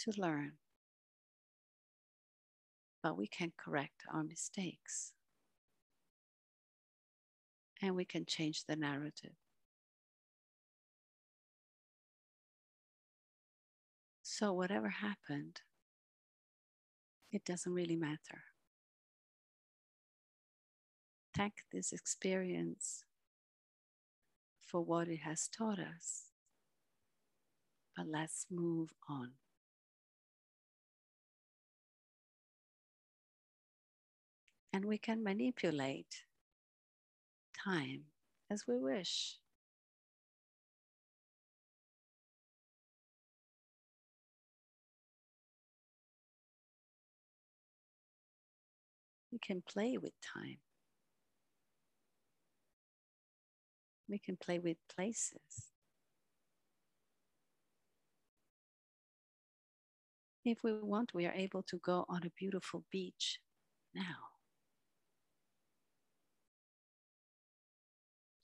to 0.01 0.13
learn, 0.19 0.53
but 3.03 3.17
we 3.17 3.29
can 3.29 3.51
correct 3.57 4.03
our 4.13 4.25
mistakes 4.25 5.15
and 7.81 7.97
we 7.97 8.05
can 8.05 8.27
change 8.27 8.65
the 8.67 8.77
narrative. 8.77 9.37
So, 14.41 14.55
whatever 14.55 14.89
happened, 14.89 15.61
it 17.31 17.45
doesn't 17.45 17.75
really 17.75 17.95
matter. 17.95 18.45
Thank 21.37 21.57
this 21.71 21.93
experience 21.93 23.05
for 24.67 24.81
what 24.81 25.09
it 25.09 25.19
has 25.19 25.47
taught 25.47 25.79
us, 25.79 26.31
but 27.95 28.07
let's 28.09 28.47
move 28.51 28.95
on. 29.11 29.33
And 34.73 34.87
we 34.87 34.97
can 34.97 35.23
manipulate 35.23 36.25
time 37.63 38.05
as 38.51 38.65
we 38.67 38.79
wish. 38.79 39.40
Can 49.45 49.63
play 49.69 49.97
with 49.97 50.13
time. 50.21 50.59
We 54.09 54.19
can 54.19 54.37
play 54.37 54.59
with 54.59 54.77
places. 54.95 55.71
If 60.45 60.65
we 60.65 60.73
want, 60.73 61.15
we 61.15 61.27
are 61.27 61.33
able 61.33 61.63
to 61.65 61.79
go 61.79 62.07
on 62.09 62.23
a 62.25 62.31
beautiful 62.39 62.85
beach 62.91 63.41
now. 63.95 64.31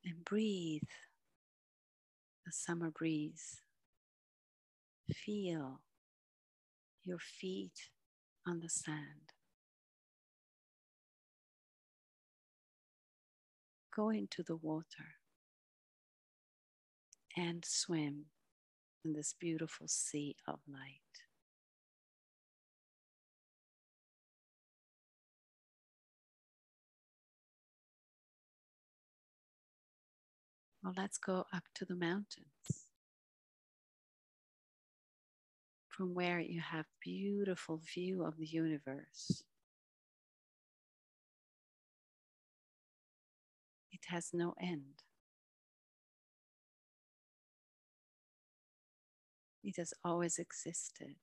And 0.05 0.25
breathe 0.25 0.83
the 2.45 2.53
summer 2.53 2.91
breeze. 2.91 3.63
Feel 5.13 5.81
your 7.03 7.19
feet 7.19 7.91
on 8.47 8.61
the 8.61 8.69
sand. 8.69 9.36
Go 13.97 14.11
into 14.11 14.43
the 14.43 14.57
water 14.57 15.17
and 17.37 17.65
swim 17.65 18.27
in 19.05 19.15
this 19.15 19.35
beautiful 19.41 19.89
sea 19.89 20.37
of 20.47 20.59
light. 20.69 21.01
Well, 30.85 30.95
let's 30.97 31.19
go 31.19 31.47
up 31.53 31.65
to 31.77 31.85
the 31.87 31.97
mountains 31.97 32.47
from 35.89 36.15
where 36.15 36.39
you 36.39 36.61
have 36.61 36.85
beautiful 37.03 37.81
view 37.95 38.25
of 38.25 38.37
the 38.37 38.47
universe. 38.47 39.43
has 44.09 44.31
no 44.33 44.55
end. 44.61 45.03
It 49.65 49.77
has 49.79 49.93
always 50.05 50.39
existed. 50.39 51.17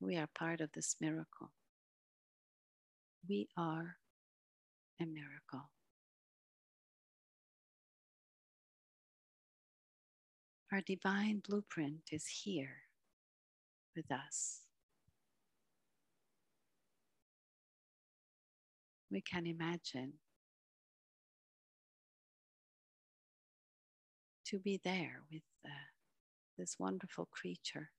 We 0.00 0.16
are 0.16 0.28
part 0.38 0.60
of 0.60 0.72
this 0.72 0.96
miracle. 1.00 1.52
We 3.28 3.48
are 3.56 3.96
a 5.00 5.06
miracle. 5.06 5.70
Our 10.72 10.82
divine 10.82 11.42
blueprint 11.48 12.10
is 12.12 12.26
here 12.26 12.76
with 13.96 14.10
us. 14.12 14.65
We 19.16 19.22
can 19.22 19.46
imagine 19.46 20.12
to 24.44 24.58
be 24.58 24.78
there 24.84 25.22
with 25.32 25.40
uh, 25.64 25.70
this 26.58 26.76
wonderful 26.78 27.26
creature. 27.32 27.92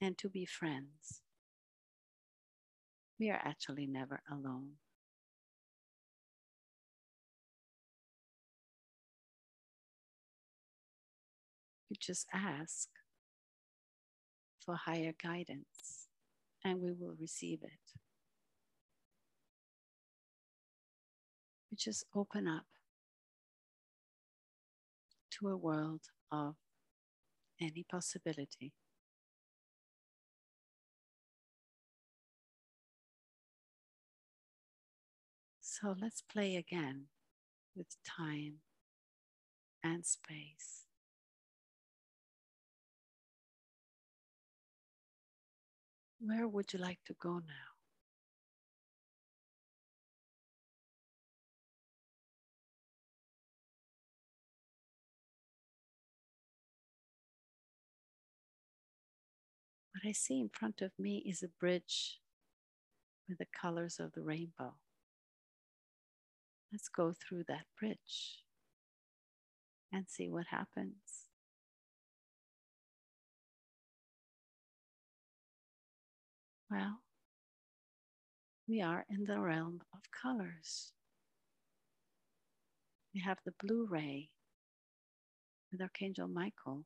And 0.00 0.16
to 0.16 0.30
be 0.30 0.46
friends. 0.46 1.20
We 3.18 3.28
are 3.28 3.42
actually 3.44 3.86
never 3.86 4.22
alone. 4.32 4.76
We 11.90 11.96
just 12.00 12.26
ask 12.32 12.88
for 14.64 14.76
higher 14.76 15.12
guidance 15.22 16.08
and 16.64 16.80
we 16.80 16.92
will 16.92 17.14
receive 17.18 17.62
it. 17.62 18.00
We 21.70 21.76
just 21.76 22.04
open 22.14 22.48
up 22.48 22.66
to 25.38 25.48
a 25.48 25.56
world 25.56 26.02
of 26.32 26.56
any 27.60 27.84
possibility. 27.90 28.72
So 35.60 35.94
let's 35.98 36.20
play 36.20 36.56
again 36.56 37.06
with 37.74 37.96
time 38.04 38.56
and 39.82 40.04
space. 40.04 40.89
Where 46.20 46.46
would 46.46 46.72
you 46.72 46.78
like 46.78 46.98
to 47.06 47.14
go 47.18 47.38
now? 47.38 47.70
What 59.92 60.08
I 60.08 60.12
see 60.12 60.40
in 60.40 60.50
front 60.50 60.82
of 60.82 60.92
me 60.98 61.22
is 61.26 61.42
a 61.42 61.48
bridge 61.48 62.20
with 63.28 63.38
the 63.38 63.46
colors 63.46 63.98
of 63.98 64.12
the 64.12 64.22
rainbow. 64.22 64.74
Let's 66.72 66.88
go 66.88 67.12
through 67.12 67.44
that 67.48 67.66
bridge 67.78 68.44
and 69.92 70.06
see 70.08 70.28
what 70.28 70.46
happens. 70.50 71.19
Well, 76.70 77.00
we 78.68 78.80
are 78.80 79.04
in 79.10 79.24
the 79.24 79.40
realm 79.40 79.80
of 79.92 80.00
colors. 80.22 80.92
We 83.12 83.20
have 83.22 83.38
the 83.44 83.52
blue 83.60 83.88
ray 83.90 84.30
with 85.72 85.80
Archangel 85.80 86.28
Michael. 86.28 86.84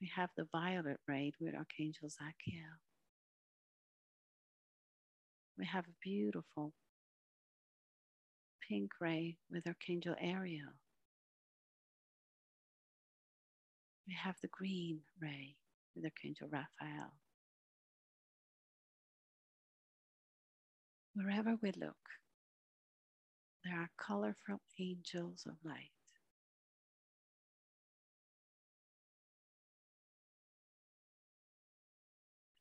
We 0.00 0.10
have 0.16 0.30
the 0.36 0.48
violet 0.50 0.98
ray 1.06 1.32
with 1.40 1.54
Archangel 1.54 2.08
Zadkiel. 2.08 2.80
We 5.56 5.66
have 5.66 5.84
a 5.84 5.96
beautiful 6.02 6.72
pink 8.68 8.90
ray 9.00 9.36
with 9.48 9.66
Archangel 9.68 10.16
Ariel. 10.20 10.74
We 14.08 14.16
have 14.20 14.36
the 14.42 14.48
green 14.48 15.00
ray 15.22 15.54
with 15.94 16.04
Archangel 16.04 16.48
Raphael. 16.50 17.12
Wherever 21.14 21.56
we 21.62 21.70
look, 21.72 21.96
there 23.64 23.78
are 23.78 23.90
colorful 23.96 24.60
angels 24.78 25.46
of 25.48 25.54
light. 25.64 25.90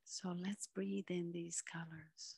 So 0.06 0.36
let's 0.40 0.68
breathe 0.68 1.10
in 1.10 1.32
these 1.32 1.62
colors. 1.62 2.38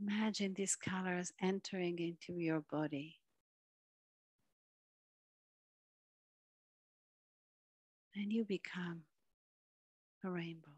Imagine 0.00 0.54
these 0.54 0.76
colors 0.76 1.32
entering 1.42 1.98
into 1.98 2.40
your 2.40 2.60
body. 2.60 3.16
And 8.14 8.32
you 8.32 8.44
become 8.44 9.02
a 10.24 10.30
rainbow. 10.30 10.77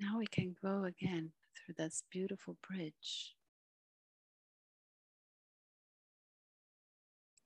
Now 0.00 0.18
we 0.18 0.26
can 0.26 0.54
go 0.62 0.84
again 0.84 1.32
through 1.56 1.74
this 1.76 2.02
beautiful 2.10 2.56
bridge. 2.68 3.34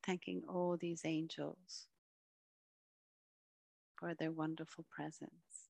Thanking 0.04 0.42
all 0.48 0.76
these 0.78 1.02
angels 1.04 1.86
for 3.98 4.14
their 4.14 4.32
wonderful 4.32 4.84
presence. 4.90 5.70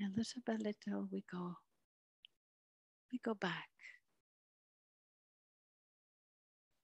And 0.00 0.16
little 0.16 0.42
by 0.46 0.54
little 0.54 1.08
we 1.10 1.24
go, 1.30 1.54
we 3.12 3.18
go 3.24 3.34
back. 3.34 3.68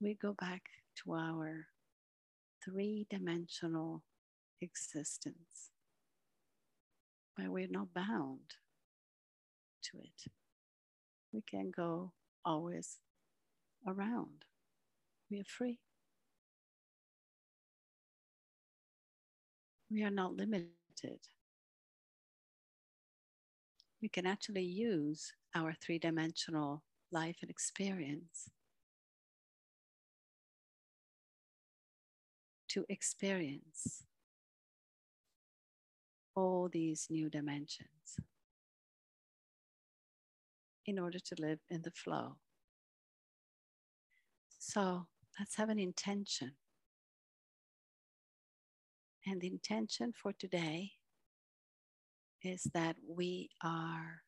We 0.01 0.15
go 0.21 0.35
back 0.39 0.63
to 1.05 1.15
our 1.15 1.67
three 2.65 3.07
dimensional 3.11 4.03
existence 4.61 5.74
but 7.37 7.49
we're 7.49 7.69
not 7.71 7.93
bound 7.95 8.57
to 9.83 9.99
it. 9.99 10.31
We 11.33 11.43
can 11.43 11.71
go 11.71 12.13
always 12.45 12.99
around. 13.87 14.45
We 15.31 15.41
are 15.41 15.45
free. 15.47 15.79
We 19.91 20.03
are 20.03 20.11
not 20.11 20.35
limited. 20.35 20.71
We 24.01 24.09
can 24.09 24.27
actually 24.27 24.65
use 24.65 25.33
our 25.55 25.75
three 25.75 25.99
dimensional 25.99 26.83
life 27.11 27.37
and 27.43 27.51
experience 27.51 28.51
to 32.69 32.85
experience 32.89 34.03
all 36.35 36.69
these 36.73 37.07
new 37.11 37.29
dimensions 37.31 38.19
in 40.87 40.99
order 40.99 41.19
to 41.19 41.35
live 41.39 41.61
in 41.71 41.83
the 41.83 41.91
flow. 41.91 42.37
So 44.59 45.07
let's 45.39 45.57
have 45.57 45.69
an 45.69 45.79
intention. 45.79 46.53
And 49.27 49.41
the 49.41 49.47
intention 49.47 50.13
for 50.13 50.33
today 50.33 50.93
is 52.43 52.65
that 52.75 52.97
we 53.09 53.49
are 53.63 54.23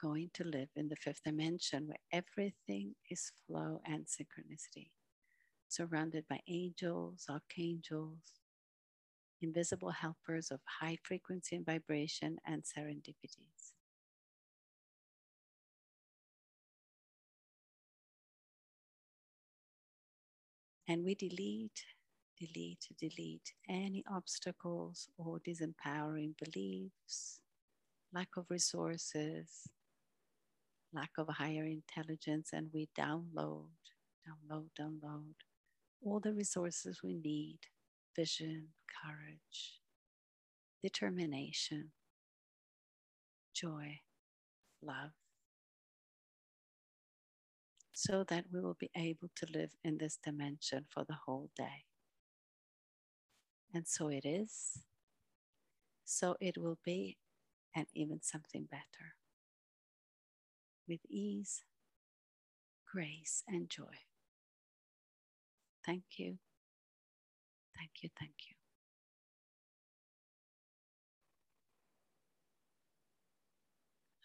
going 0.00 0.30
to 0.34 0.44
live 0.44 0.68
in 0.76 0.88
the 0.88 0.96
fifth 0.96 1.22
dimension 1.24 1.86
where 1.86 1.98
everything 2.12 2.94
is 3.10 3.32
flow 3.46 3.80
and 3.84 4.06
synchronicity, 4.06 4.90
surrounded 5.68 6.24
by 6.28 6.40
angels, 6.48 7.26
archangels, 7.28 8.37
invisible 9.42 9.90
helpers 9.90 10.50
of 10.50 10.60
high 10.80 10.98
frequency 11.02 11.56
and 11.56 11.66
vibration 11.66 12.38
and 12.46 12.62
serendipities. 12.64 13.72
And 20.88 21.04
we 21.04 21.14
delete, 21.14 21.84
delete, 22.38 22.88
delete 22.98 23.52
any 23.68 24.04
obstacles 24.10 25.08
or 25.18 25.38
disempowering 25.40 26.34
beliefs, 26.42 27.40
lack 28.12 28.28
of 28.38 28.46
resources, 28.50 29.68
lack 30.92 31.10
of 31.18 31.28
higher 31.28 31.64
intelligence, 31.66 32.50
and 32.54 32.70
we 32.72 32.88
download, 32.98 33.68
download, 34.26 34.68
download 34.80 35.34
all 36.02 36.20
the 36.20 36.32
resources 36.32 37.02
we 37.02 37.14
need 37.14 37.58
vision, 38.18 38.66
courage, 39.00 39.78
determination, 40.82 41.92
joy, 43.54 44.00
love, 44.82 45.12
so 47.92 48.24
that 48.24 48.46
we 48.52 48.60
will 48.60 48.76
be 48.78 48.90
able 48.96 49.28
to 49.36 49.46
live 49.54 49.70
in 49.84 49.98
this 49.98 50.18
dimension 50.24 50.84
for 50.92 51.04
the 51.04 51.16
whole 51.26 51.50
day. 51.56 51.84
And 53.72 53.86
so 53.86 54.08
it 54.08 54.24
is. 54.24 54.80
So 56.04 56.34
it 56.40 56.58
will 56.58 56.78
be, 56.84 57.18
and 57.76 57.86
even 57.94 58.20
something 58.22 58.66
better. 58.68 59.14
With 60.88 61.00
ease, 61.08 61.62
grace, 62.90 63.44
and 63.46 63.70
joy. 63.70 63.98
Thank 65.86 66.02
you. 66.16 66.38
Thank 67.78 67.92
you. 68.02 68.10
Thank 68.18 68.34
you. 68.50 68.56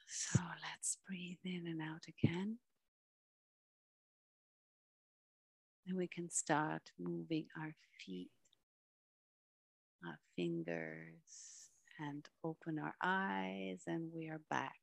So 0.07 0.39
let's 0.61 0.97
breathe 1.07 1.39
in 1.45 1.67
and 1.67 1.81
out 1.81 2.05
again. 2.07 2.57
And 5.87 5.97
we 5.97 6.07
can 6.07 6.29
start 6.29 6.83
moving 6.99 7.47
our 7.59 7.73
feet, 8.05 8.31
our 10.05 10.19
fingers, 10.35 11.69
and 11.99 12.25
open 12.43 12.79
our 12.79 12.95
eyes, 13.03 13.83
and 13.87 14.11
we 14.15 14.29
are 14.29 14.41
back. 14.49 14.73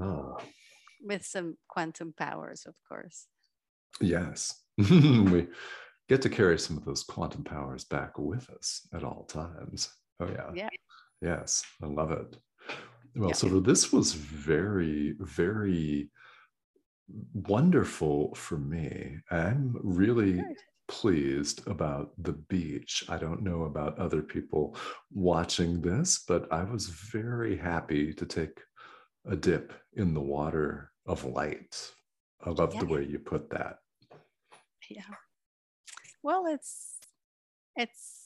Ah. 0.00 0.53
With 1.04 1.24
some 1.24 1.56
quantum 1.68 2.14
powers, 2.16 2.64
of 2.66 2.74
course. 2.88 3.26
Yes. 4.00 4.54
we 4.78 5.48
get 6.08 6.22
to 6.22 6.28
carry 6.28 6.58
some 6.58 6.76
of 6.76 6.84
those 6.84 7.02
quantum 7.04 7.44
powers 7.44 7.84
back 7.84 8.18
with 8.18 8.48
us 8.50 8.88
at 8.92 9.04
all 9.04 9.24
times. 9.24 9.92
Oh, 10.20 10.28
yeah. 10.28 10.50
Yeah. 10.54 10.68
Yes. 11.20 11.62
I 11.82 11.86
love 11.86 12.10
it. 12.10 12.36
Well, 13.16 13.28
Yeah. 13.28 13.34
so 13.34 13.60
this 13.60 13.92
was 13.92 14.14
very, 14.14 15.14
very 15.20 16.10
wonderful 17.34 18.34
for 18.34 18.56
me. 18.58 19.18
I'm 19.30 19.76
really 19.82 20.34
Good. 20.40 20.56
pleased 20.88 21.66
about 21.66 22.12
the 22.18 22.32
beach. 22.32 23.04
I 23.08 23.18
don't 23.18 23.42
know 23.42 23.64
about 23.64 23.98
other 23.98 24.22
people 24.22 24.76
watching 25.12 25.80
this, 25.80 26.24
but 26.26 26.50
I 26.52 26.64
was 26.64 26.88
very 26.88 27.56
happy 27.56 28.12
to 28.14 28.26
take 28.26 28.60
a 29.26 29.36
dip 29.36 29.72
in 29.94 30.12
the 30.14 30.20
water 30.20 30.90
of 31.06 31.24
light. 31.24 31.92
I 32.44 32.50
love 32.50 32.78
the 32.78 32.86
way 32.86 33.04
you 33.04 33.18
put 33.18 33.50
that. 33.50 33.78
Yeah. 34.90 35.02
Well, 36.22 36.46
it's 36.46 36.98
it's 37.76 38.24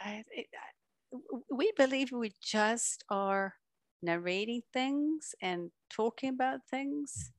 I, 0.00 0.24
it, 0.30 0.46
I, 0.54 1.18
we 1.50 1.72
believe 1.76 2.12
we 2.12 2.32
just 2.42 3.04
are 3.08 3.54
narrating 4.02 4.62
things 4.72 5.34
and 5.40 5.70
talking 5.90 6.30
about 6.30 6.60
things, 6.70 7.32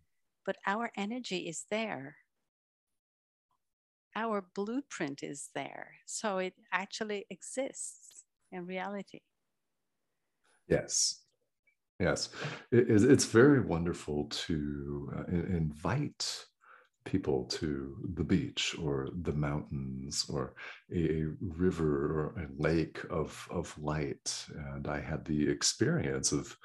but 0.45 0.57
our 0.65 0.91
energy 0.97 1.47
is 1.47 1.65
there. 1.69 2.17
Our 4.15 4.43
blueprint 4.55 5.21
is 5.21 5.49
there, 5.53 5.91
so 6.05 6.39
it 6.39 6.53
actually 6.71 7.25
exists 7.29 8.23
in 8.51 8.65
reality. 8.65 9.19
Yes. 10.67 11.19
Yes. 11.99 12.29
It- 12.71 12.89
it's- 12.89 13.03
it's 13.03 13.25
very 13.25 13.59
wonderful 13.61 14.25
to 14.29 15.11
uh, 15.17 15.23
in- 15.31 15.55
invite 15.55 16.45
people 17.05 17.45
to 17.45 17.95
the 18.15 18.23
beach 18.23 18.75
or 18.79 19.09
the 19.21 19.31
mountains 19.33 20.25
or 20.29 20.53
a, 20.93 21.21
a 21.21 21.25
river 21.39 22.11
or 22.35 22.41
a 22.41 22.47
lake 22.61 22.99
of, 23.09 23.47
of 23.49 23.75
light. 23.79 24.45
And 24.73 24.87
I 24.87 24.99
had 24.99 25.23
the 25.25 25.47
experience 25.49 26.31
of 26.33 26.55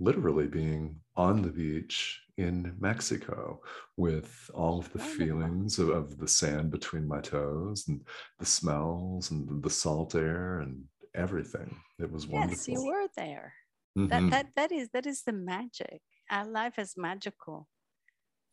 literally 0.00 0.48
being 0.48 0.96
on 1.16 1.40
the 1.42 1.50
beach 1.52 2.20
in 2.36 2.74
Mexico 2.80 3.60
with 3.96 4.50
all 4.52 4.80
of 4.80 4.92
the 4.92 4.98
feelings 4.98 5.78
of, 5.78 5.88
of 5.90 6.18
the 6.18 6.26
sand 6.26 6.72
between 6.72 7.06
my 7.06 7.20
toes 7.20 7.86
and 7.86 8.04
the 8.40 8.46
smells 8.46 9.30
and 9.30 9.62
the 9.62 9.70
salt 9.70 10.16
air 10.16 10.58
and 10.58 10.82
everything. 11.14 11.76
It 12.00 12.10
was 12.10 12.26
wonderful. 12.26 12.56
Yes, 12.56 12.68
you 12.68 12.84
were 12.84 13.06
there. 13.16 13.52
Mhm. 13.96 14.08
That 14.10 14.30
that 14.30 14.46
that 14.56 14.72
is 14.72 14.90
that 14.90 15.06
is 15.06 15.22
the 15.22 15.32
magic. 15.32 16.02
Our 16.30 16.46
life 16.46 16.78
is 16.78 16.96
magical. 16.96 17.68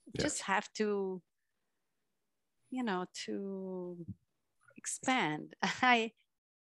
You 0.08 0.13
Yes. 0.17 0.23
Just 0.23 0.41
have 0.43 0.71
to, 0.73 1.21
you 2.69 2.84
know, 2.84 3.06
to 3.25 4.06
expand. 4.77 5.56
I 5.82 6.12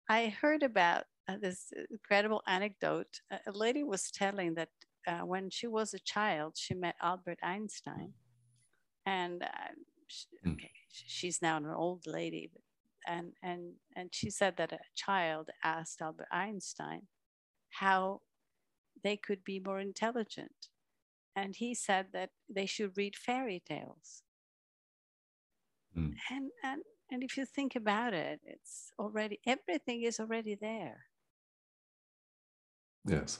I 0.09 0.29
heard 0.29 0.63
about 0.63 1.05
uh, 1.27 1.37
this 1.37 1.71
incredible 1.91 2.41
anecdote. 2.47 3.21
A, 3.31 3.51
lady 3.51 3.83
was 3.83 4.11
telling 4.11 4.55
that 4.55 4.69
uh, 5.07 5.21
when 5.21 5.49
she 5.49 5.67
was 5.67 5.93
a 5.93 5.99
child, 5.99 6.55
she 6.57 6.73
met 6.75 6.95
Albert 7.01 7.39
Einstein, 7.43 8.13
and 9.05 9.43
uh, 9.43 9.73
sh 10.07 10.25
Mm. 10.45 10.53
okay, 10.53 10.71
she's 10.91 11.41
now 11.41 11.57
an 11.57 11.65
old 11.67 12.07
lady, 12.07 12.49
but, 12.53 12.63
and 13.07 13.33
and 13.43 13.75
and 13.95 14.09
she 14.13 14.29
said 14.29 14.57
that 14.57 14.71
a 14.73 14.79
child 14.95 15.49
asked 15.63 16.01
Albert 16.01 16.27
Einstein 16.31 17.07
how 17.69 18.21
they 19.03 19.17
could 19.17 19.43
be 19.43 19.59
more 19.59 19.79
intelligent. 19.79 20.69
And 21.35 21.55
he 21.55 21.73
said 21.75 22.07
that 22.13 22.31
they 22.49 22.65
should 22.65 22.97
read 22.97 23.15
fairy 23.15 23.61
tales. 23.67 24.23
Mm. 25.95 26.15
And, 26.31 26.49
and, 26.63 26.81
and 27.11 27.23
if 27.23 27.37
you 27.37 27.45
think 27.45 27.75
about 27.75 28.13
it, 28.13 28.39
it's 28.43 28.91
already, 28.99 29.39
everything 29.45 30.03
is 30.03 30.19
already 30.19 30.55
there. 30.59 31.05
Yes. 33.05 33.39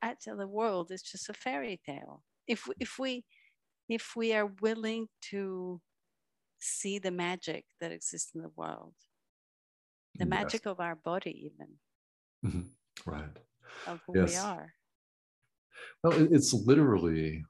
Actually, 0.00 0.38
the 0.38 0.46
world 0.48 0.90
is 0.90 1.02
just 1.02 1.28
a 1.28 1.34
fairy 1.34 1.80
tale. 1.84 2.22
If, 2.46 2.66
we- 2.66 2.74
if, 2.80 2.98
we, 2.98 3.24
if 3.88 4.12
we 4.16 4.32
are 4.32 4.46
willing 4.62 5.08
to 5.30 5.80
see 6.58 6.98
the 6.98 7.10
magic 7.10 7.64
that 7.80 7.92
exists 7.92 8.32
in 8.34 8.40
the 8.42 8.52
world, 8.56 8.94
the 10.14 10.24
Yes. 10.24 10.30
magic 10.30 10.66
of 10.66 10.80
our 10.80 10.94
body, 10.94 11.50
even 11.52 11.78
Mhm. 12.44 12.70
Right. 13.04 13.36
Of 13.84 14.00
who 14.06 14.14
we 14.14 14.22
Yes. 14.22 14.36
are. 14.36 14.74
Well, 16.02 16.32
it's 16.32 16.52
literally 16.52 17.44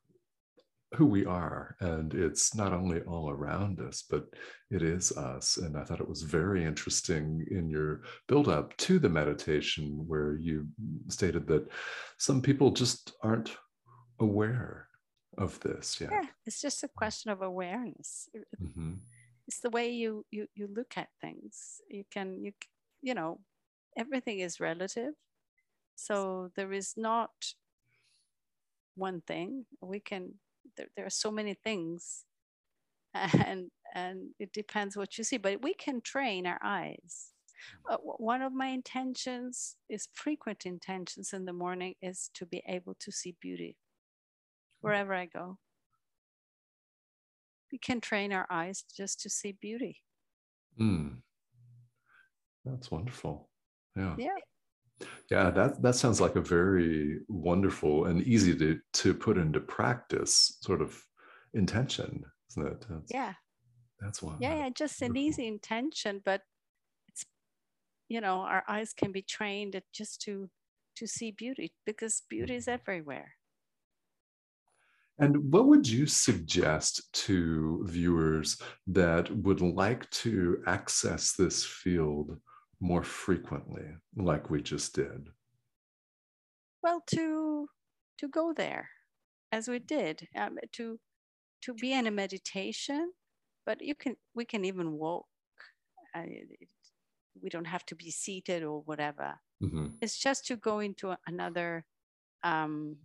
who 0.94 1.06
we 1.06 1.26
are. 1.26 1.76
And 1.80 2.14
it's 2.14 2.54
not 2.54 2.72
only 2.72 3.02
all 3.02 3.28
around 3.30 3.80
us, 3.80 4.02
but 4.08 4.26
it 4.70 4.82
is 4.82 5.12
us. 5.16 5.56
And 5.56 5.76
I 5.76 5.84
thought 5.84 6.00
it 6.00 6.08
was 6.08 6.22
very 6.22 6.64
interesting 6.64 7.44
in 7.50 7.68
your 7.68 8.02
build 8.28 8.48
up 8.48 8.76
to 8.78 8.98
the 8.98 9.08
meditation 9.08 10.06
where 10.06 10.36
you 10.36 10.68
stated 11.08 11.46
that 11.48 11.68
some 12.18 12.40
people 12.40 12.70
just 12.70 13.14
aren't 13.22 13.56
aware 14.20 14.88
of 15.38 15.60
this 15.60 16.00
yet. 16.00 16.10
Yeah, 16.12 16.26
it's 16.46 16.60
just 16.62 16.82
a 16.84 16.88
question 16.88 17.30
of 17.30 17.42
awareness. 17.42 18.28
Mhm. 18.60 19.00
it's 19.46 19.60
the 19.60 19.70
way 19.70 19.90
you 19.90 20.24
you 20.30 20.48
you 20.54 20.66
look 20.66 20.96
at 20.96 21.08
things 21.20 21.80
you 21.88 22.04
can 22.10 22.42
you 22.44 22.52
you 23.02 23.14
know 23.14 23.40
everything 23.96 24.40
is 24.40 24.58
relative 24.60 25.14
so 25.96 26.50
there 26.54 26.72
is 26.72 26.94
not 26.96 27.30
one 28.94 29.22
thing. 29.22 29.64
We 29.80 29.98
can 29.98 30.34
there, 30.76 30.86
there 30.94 31.06
are 31.06 31.10
so 31.10 31.30
many 31.30 31.54
things 31.54 32.24
and 33.14 33.70
and 33.94 34.30
it 34.38 34.52
depends 34.52 34.96
what 34.96 35.16
you 35.16 35.24
see 35.24 35.38
but 35.38 35.62
we 35.62 35.74
can 35.74 36.00
train 36.00 36.46
our 36.46 36.60
eyes. 36.62 37.32
Uh, 37.90 37.96
one 37.96 38.42
of 38.42 38.52
my 38.52 38.66
intentions 38.66 39.76
is 39.88 40.08
frequent 40.12 40.66
intentions 40.66 41.32
in 41.32 41.46
the 41.46 41.52
morning 41.52 41.94
is 42.02 42.30
to 42.34 42.44
be 42.44 42.62
able 42.68 42.94
to 43.00 43.10
see 43.10 43.34
beauty 43.40 43.76
wherever 44.82 45.14
i 45.14 45.24
go. 45.24 45.58
We 47.72 47.78
can 47.78 48.00
train 48.00 48.32
our 48.32 48.46
eyes 48.50 48.84
just 48.94 49.20
to 49.22 49.30
see 49.30 49.52
beauty. 49.52 50.02
Mm. 50.80 51.16
That's 52.64 52.90
wonderful. 52.90 53.48
Yeah. 53.96 54.14
yeah 54.18 54.28
Yeah, 55.30 55.50
that 55.50 55.82
that 55.82 55.94
sounds 55.94 56.20
like 56.20 56.36
a 56.36 56.40
very 56.40 57.20
wonderful 57.28 58.06
and 58.06 58.22
easy 58.22 58.56
to 58.56 58.78
to 58.94 59.14
put 59.14 59.36
into 59.38 59.60
practice 59.60 60.58
sort 60.62 60.80
of 60.80 61.02
intention, 61.54 62.24
isn't 62.50 62.66
it? 62.66 62.86
That's, 62.88 63.12
yeah 63.12 63.34
that's 64.00 64.22
why. 64.22 64.36
yeah, 64.40 64.56
yeah 64.56 64.68
just 64.70 65.00
an 65.02 65.08
Wonderful. 65.08 65.28
easy 65.28 65.46
intention 65.46 66.20
but 66.24 66.42
it's 67.08 67.24
you 68.08 68.20
know 68.20 68.40
our 68.40 68.62
eyes 68.68 68.92
can 68.92 69.12
be 69.12 69.22
trained 69.22 69.80
just 69.92 70.20
to 70.22 70.48
to 70.96 71.06
see 71.06 71.30
beauty 71.30 71.72
because 71.84 72.22
beauty 72.28 72.54
is 72.54 72.66
mm-hmm. 72.66 72.74
everywhere 72.74 73.32
And 75.18 75.50
what 75.50 75.66
would 75.66 75.88
you 75.88 76.06
suggest 76.06 77.10
to 77.24 77.82
viewers 77.88 78.60
that 78.86 79.30
would 79.30 79.62
like 79.62 80.08
to 80.22 80.62
access 80.66 81.32
this 81.32 81.64
field 81.64 82.38
more 82.80 83.02
frequently, 83.04 83.96
like 84.16 84.50
we 84.50 84.62
just 84.62 84.94
did? 84.94 85.28
well 86.82 87.02
to 87.06 87.68
to 88.18 88.28
go 88.28 88.52
there 88.52 88.90
as 89.52 89.68
we 89.68 89.78
did 89.78 90.28
um, 90.36 90.58
to 90.72 90.98
to 91.62 91.74
be 91.74 91.92
in 91.92 92.06
a 92.06 92.10
meditation 92.10 93.12
but 93.66 93.80
you 93.82 93.94
can 93.94 94.16
we 94.34 94.44
can 94.44 94.64
even 94.64 94.92
walk 94.92 95.26
uh, 96.16 96.22
it- 96.26 96.70
we 97.42 97.50
don't 97.50 97.66
have 97.66 97.84
to 97.86 97.94
be 97.96 98.10
seated 98.10 98.62
or 98.62 98.82
whatever 98.82 99.40
Mm-hmm. 99.62 99.96
It's 100.02 100.18
just 100.18 100.46
to 100.48 100.56
go 100.56 100.80
into 100.80 101.16
another 101.26 101.86
um, 102.44 102.98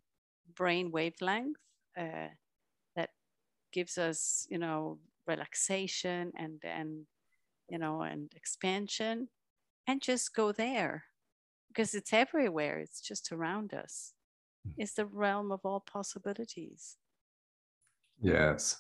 brain 0.56 0.92
wavelength 0.92 1.58
uh, 1.98 2.30
that 2.96 3.12
gives 3.74 3.98
us, 3.98 4.48
you 4.50 4.58
know, 4.60 5.00
relaxation 5.28 6.32
and 6.38 6.62
and 6.66 7.08
you 7.70 7.78
know 7.80 8.02
and 8.04 8.32
expansion, 8.36 9.30
and 9.88 10.02
just 10.02 10.36
go 10.36 10.52
there 10.52 11.06
because 11.70 11.94
it's 11.94 12.14
everywhere. 12.14 12.80
It's 12.80 13.02
just 13.02 13.32
around 13.32 13.74
us. 13.74 14.14
Hmm. 14.66 14.74
It's 14.78 14.94
the 14.94 15.06
realm 15.06 15.52
of 15.52 15.62
all 15.64 15.80
possibilities. 15.80 16.98
Yes, 18.22 18.78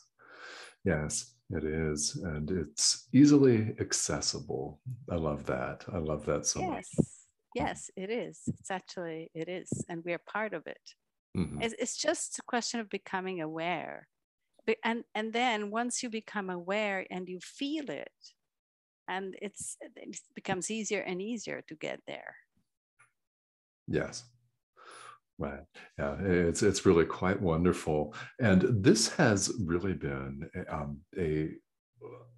yes. 0.84 1.34
It 1.54 1.66
is, 1.66 2.16
and 2.16 2.50
it's 2.50 3.10
easily 3.14 3.76
accessible. 3.80 4.80
I 5.12 5.16
love 5.16 5.46
that. 5.48 5.84
I 5.92 5.98
love 5.98 6.26
that 6.26 6.46
so 6.46 6.62
yes. 6.62 6.70
much. 6.70 7.06
Yes, 7.54 7.92
it 7.98 8.10
is. 8.10 8.40
It's 8.48 8.72
actually 8.72 9.30
it 9.34 9.50
is, 9.50 9.70
and 9.90 10.02
we 10.06 10.14
are 10.14 10.22
part 10.26 10.54
of 10.54 10.66
it. 10.66 10.96
Mm-hmm. 11.38 11.62
It's, 11.62 11.76
it's 11.78 11.98
just 11.98 12.40
a 12.40 12.44
question 12.44 12.80
of 12.80 12.90
becoming 12.90 13.42
aware, 13.42 14.08
and 14.86 15.04
and 15.14 15.34
then 15.34 15.72
once 15.72 16.02
you 16.02 16.10
become 16.10 16.50
aware 16.50 17.06
and 17.12 17.28
you 17.28 17.40
feel 17.42 17.90
it, 17.90 18.12
and 19.08 19.36
it's 19.42 19.78
it 19.82 20.20
becomes 20.36 20.72
easier 20.72 21.02
and 21.02 21.22
easier 21.22 21.62
to 21.68 21.76
get 21.76 22.00
there. 22.08 22.36
Yes. 23.88 24.24
Right. 25.38 25.64
Yeah, 25.98 26.18
it's 26.22 26.62
it's 26.62 26.86
really 26.86 27.06
quite 27.06 27.42
wonderful, 27.42 28.14
and 28.40 28.84
this 28.84 29.10
has 29.16 29.52
really 29.60 29.94
been 29.94 30.50
um, 30.70 31.00
a 31.18 31.50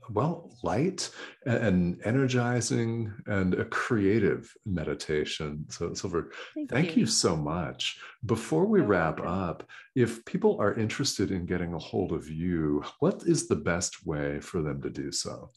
well 0.10 0.52
light 0.64 1.10
and 1.46 2.00
energizing 2.04 3.14
and 3.28 3.54
a 3.54 3.66
creative 3.66 4.54
meditation 4.66 5.66
so 5.70 5.94
Syl 5.94 6.10
Ver 6.10 6.32
thank, 6.54 6.70
thank 6.70 6.96
you. 6.96 7.02
you. 7.02 7.06
so 7.06 7.36
much 7.36 8.00
before 8.26 8.66
we 8.66 8.82
wrap 8.82 9.22
up 9.26 9.64
if 9.96 10.24
people 10.26 10.58
are 10.60 10.74
interested 10.74 11.32
in 11.32 11.46
getting 11.46 11.74
a 11.74 11.80
hold 11.80 12.12
of 12.12 12.30
you 12.30 12.84
what 13.00 13.24
is 13.26 13.48
the 13.48 13.56
best 13.56 14.06
way 14.06 14.40
for 14.42 14.62
them 14.62 14.82
to 14.82 14.90
do 14.90 15.12
so 15.12 15.50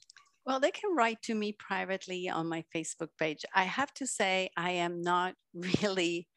well, 0.47 0.61
they 0.61 0.71
can 0.71 0.95
write 0.95 1.21
to 1.23 1.35
me 1.35 1.53
privately 1.53 2.29
on 2.29 2.49
my 2.49 2.65
Facebook 2.75 3.09
page. 3.19 3.45
I 3.53 3.65
have 3.65 3.93
to 3.95 4.07
say, 4.07 4.49
I 4.57 4.71
am 4.71 5.03
not 5.03 5.35
really 5.83 6.29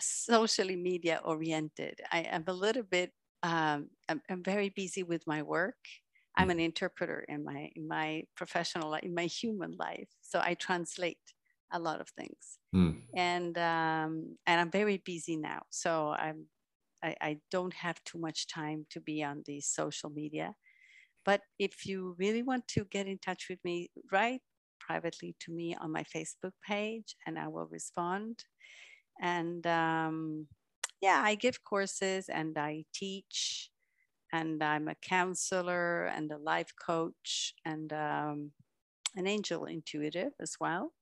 socially 0.00 0.76
media 0.76 1.20
oriented. 1.22 2.00
I 2.10 2.20
am 2.20 2.44
a 2.46 2.52
little 2.52 2.82
bit, 2.82 3.12
um, 3.42 3.90
I'm, 4.08 4.22
I'm, 4.30 4.42
very 4.42 4.70
busy 4.70 5.02
with 5.02 5.26
my 5.26 5.42
work. 5.42 5.76
I'm 6.34 6.48
an 6.48 6.60
interpreter 6.60 7.26
in 7.28 7.44
my, 7.44 7.68
in 7.76 7.86
my 7.86 8.22
professional 8.36 8.90
life, 8.90 9.02
in 9.02 9.14
my 9.14 9.26
human 9.26 9.76
life. 9.78 10.08
So 10.22 10.40
I 10.40 10.54
translate 10.54 11.18
a 11.72 11.78
lot 11.78 12.00
of 12.00 12.08
things. 12.08 12.58
Mm. 12.74 13.02
And, 13.14 13.58
um, 13.58 14.36
and 14.46 14.60
I'm 14.60 14.70
very 14.70 15.02
busy 15.04 15.36
now. 15.36 15.62
So 15.68 16.14
I'm, 16.16 16.46
I, 17.04 17.16
I 17.20 17.38
don't 17.50 17.74
have 17.74 18.02
too 18.04 18.18
much 18.18 18.46
time 18.46 18.86
to 18.90 19.00
be 19.00 19.22
on 19.22 19.42
the 19.44 19.60
social 19.60 20.08
media. 20.08 20.54
But 21.24 21.42
if 21.58 21.86
you 21.86 22.16
really 22.18 22.42
want 22.42 22.66
to 22.68 22.84
get 22.90 23.06
in 23.06 23.18
touch 23.18 23.46
with 23.48 23.58
me, 23.64 23.90
write 24.10 24.42
privately 24.80 25.34
to 25.40 25.52
me 25.52 25.76
on 25.80 25.92
my 25.92 26.04
Facebook 26.04 26.52
page 26.66 27.14
and 27.26 27.38
I 27.38 27.48
will 27.48 27.66
respond. 27.70 28.44
And 29.20 29.66
um, 29.66 30.48
yeah, 31.00 31.20
I 31.24 31.34
give 31.34 31.64
courses 31.64 32.28
and 32.28 32.58
I 32.58 32.84
teach, 32.94 33.70
and 34.32 34.62
I'm 34.62 34.88
a 34.88 34.94
counselor 34.94 36.06
and 36.06 36.30
a 36.32 36.38
life 36.38 36.72
coach 36.80 37.54
and 37.64 37.92
um, 37.92 38.52
an 39.16 39.26
angel 39.26 39.66
intuitive 39.66 40.32
as 40.40 40.56
well. 40.58 40.92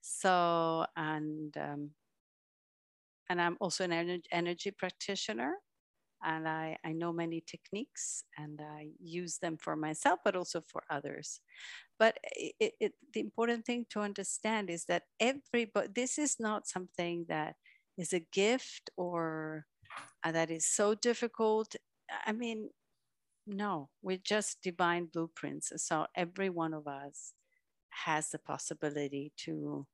So, 0.00 0.86
and 0.96 1.56
um, 1.56 1.90
and 3.28 3.40
I'm 3.40 3.56
also 3.60 3.84
an 3.84 4.22
energy 4.30 4.70
practitioner 4.70 5.56
and 6.26 6.48
I, 6.48 6.76
I 6.84 6.92
know 6.92 7.12
many 7.12 7.42
techniques 7.46 8.24
and 8.36 8.60
I 8.60 8.88
use 9.00 9.38
them 9.38 9.56
for 9.56 9.76
myself, 9.76 10.18
but 10.24 10.34
also 10.34 10.60
for 10.60 10.82
others. 10.90 11.40
But 11.98 12.18
it, 12.34 12.74
it, 12.80 12.92
the 13.14 13.20
important 13.20 13.64
thing 13.64 13.86
to 13.90 14.00
understand 14.00 14.68
is 14.68 14.84
that 14.86 15.04
everybody, 15.20 15.88
this 15.94 16.18
is 16.18 16.36
not 16.40 16.66
something 16.66 17.26
that 17.28 17.54
is 17.96 18.12
a 18.12 18.26
gift 18.32 18.90
or 18.96 19.66
uh, 20.24 20.32
that 20.32 20.50
is 20.50 20.66
so 20.66 20.94
difficult. 20.94 21.76
I 22.26 22.32
mean, 22.32 22.70
no, 23.46 23.90
we're 24.02 24.18
just 24.18 24.60
divine 24.62 25.08
blueprints. 25.12 25.72
So 25.76 26.06
every 26.16 26.50
one 26.50 26.74
of 26.74 26.88
us 26.88 27.34
has 28.04 28.30
the 28.30 28.38
possibility 28.40 29.32
to 29.44 29.86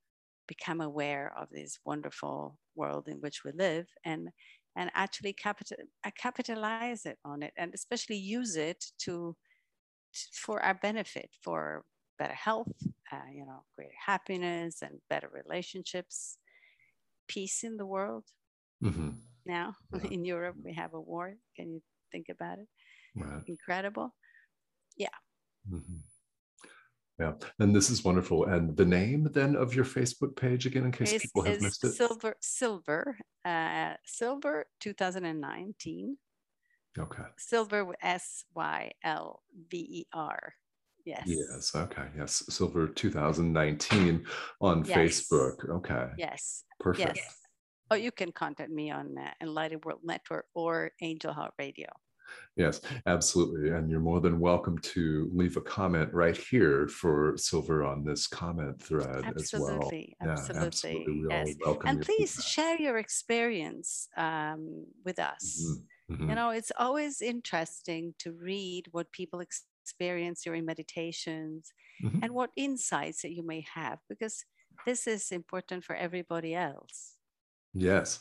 become 0.49 0.81
aware 0.81 1.33
of 1.38 1.49
this 1.51 1.79
wonderful 1.85 2.59
world 2.75 3.07
in 3.07 3.18
which 3.18 3.45
we 3.45 3.53
live 3.53 3.87
and 4.05 4.31
and 4.77 4.91
actually 4.95 5.33
capital, 5.33 5.77
uh, 6.05 6.11
capitalize 6.17 7.05
it 7.05 7.19
on 7.25 7.43
it 7.43 7.53
and 7.57 7.75
especially 7.75 8.17
use 8.17 8.57
it 8.57 8.85
to, 8.99 9.37
to 10.13 10.21
for 10.33 10.63
our 10.63 10.75
benefit 10.75 11.31
for 11.43 11.85
better 12.19 12.35
health 12.35 12.73
uh, 13.13 13.31
you 13.33 13.45
know 13.45 13.65
greater 13.77 13.93
happiness 14.07 14.83
and 14.83 14.99
better 15.09 15.31
relationships 15.33 16.39
peace 17.29 17.65
in 17.65 17.77
the 17.77 17.87
world 17.87 18.25
mm-hmm. 18.83 19.11
now 19.47 19.75
yeah. 19.95 20.11
in 20.11 20.25
europe 20.25 20.57
we 20.63 20.75
have 20.75 20.95
a 20.95 21.01
war 21.01 21.35
can 21.57 21.73
you 21.73 21.81
think 22.11 22.27
about 22.31 22.59
it 22.59 22.69
right. 23.17 23.43
incredible 23.47 24.15
yeah 24.97 25.09
mm-hmm. 25.71 25.99
Yeah, 27.18 27.33
and 27.59 27.75
this 27.75 27.90
is 27.90 28.05
wonderful. 28.05 28.46
And 28.46 28.77
the 28.77 28.85
name 28.85 29.29
then 29.33 29.55
of 29.55 29.75
your 29.75 29.85
Facebook 29.85 30.35
page 30.35 30.66
again, 30.66 30.85
in 30.85 30.92
case 30.92 31.20
people 31.20 31.42
have 31.42 31.61
missed 31.61 31.85
it. 31.85 31.92
Sylver, 31.92 32.37
Sylver, 32.40 33.18
uh, 33.44 33.94
Sylver, 34.05 34.66
2019. 34.81 36.16
Okay. 36.98 37.22
Sylver, 37.38 37.94
S 38.03 38.44
Y 38.55 38.92
L 39.05 39.42
V 39.70 39.77
E 39.79 40.07
R. 40.12 40.55
Yes. 41.05 41.22
Yes. 41.27 41.72
Okay. 41.75 42.07
Yes. 42.16 42.44
Sylver 42.48 42.87
2019 42.88 44.25
on 44.61 44.85
yes. 44.85 44.98
Facebook. 44.98 45.68
Okay. 45.68 46.09
Yes. 46.16 46.64
Perfect. 46.81 47.16
Yes. 47.16 47.37
Oh, 47.90 47.94
you 47.94 48.12
can 48.12 48.33
contact 48.33 48.70
me 48.70 48.90
on 48.90 49.18
uh, 49.18 49.31
Enlightened 49.42 49.85
World 49.85 50.01
Network 50.03 50.46
or 50.55 50.92
Angel 51.01 51.33
Heart 51.33 51.53
Radio. 51.59 51.88
Yes, 52.57 52.81
absolutely. 53.07 53.71
And 53.71 53.90
you're 53.90 54.01
more 54.01 54.21
than 54.21 54.38
welcome 54.38 54.77
to 54.79 55.31
leave 55.33 55.57
a 55.57 55.62
comment 55.62 56.12
right 56.12 56.37
here 56.37 56.87
for 56.87 57.35
Syl 57.37 57.62
Ver 57.62 57.83
on 57.85 58.05
this 58.05 58.27
comment 58.27 58.83
thread 58.83 59.25
absolutely, 59.25 60.16
as 60.21 60.33
well. 60.33 60.66
Absolutely. 60.66 61.27
Yeah, 61.31 61.37
absolutely. 61.37 61.64
Yes. 61.64 61.79
And 61.87 62.03
please 62.03 62.35
feedback. 62.35 62.47
share 62.47 62.81
your 62.81 62.99
experience 62.99 64.09
um, 64.16 64.87
with 65.05 65.18
us. 65.18 65.64
Mm-hmm. 65.64 66.14
Mm-hmm. 66.14 66.29
You 66.29 66.35
know, 66.35 66.51
it's 66.51 66.73
always 66.79 67.23
interesting 67.23 68.14
to 68.18 68.33
read 68.33 68.88
what 68.90 69.12
people 69.12 69.40
experience 69.40 70.42
during 70.42 70.66
meditations 70.66 71.73
mm-hmm. 72.05 72.18
and 72.23 72.35
what 72.35 72.51
insights 72.55 73.23
that 73.23 73.33
you 73.33 73.47
may 73.47 73.64
have, 73.75 73.99
because 74.11 74.45
this 74.85 75.07
is 75.07 75.31
important 75.31 75.85
for 75.85 75.95
everybody 75.97 76.55
else. 76.55 77.14
Yes, 77.73 78.21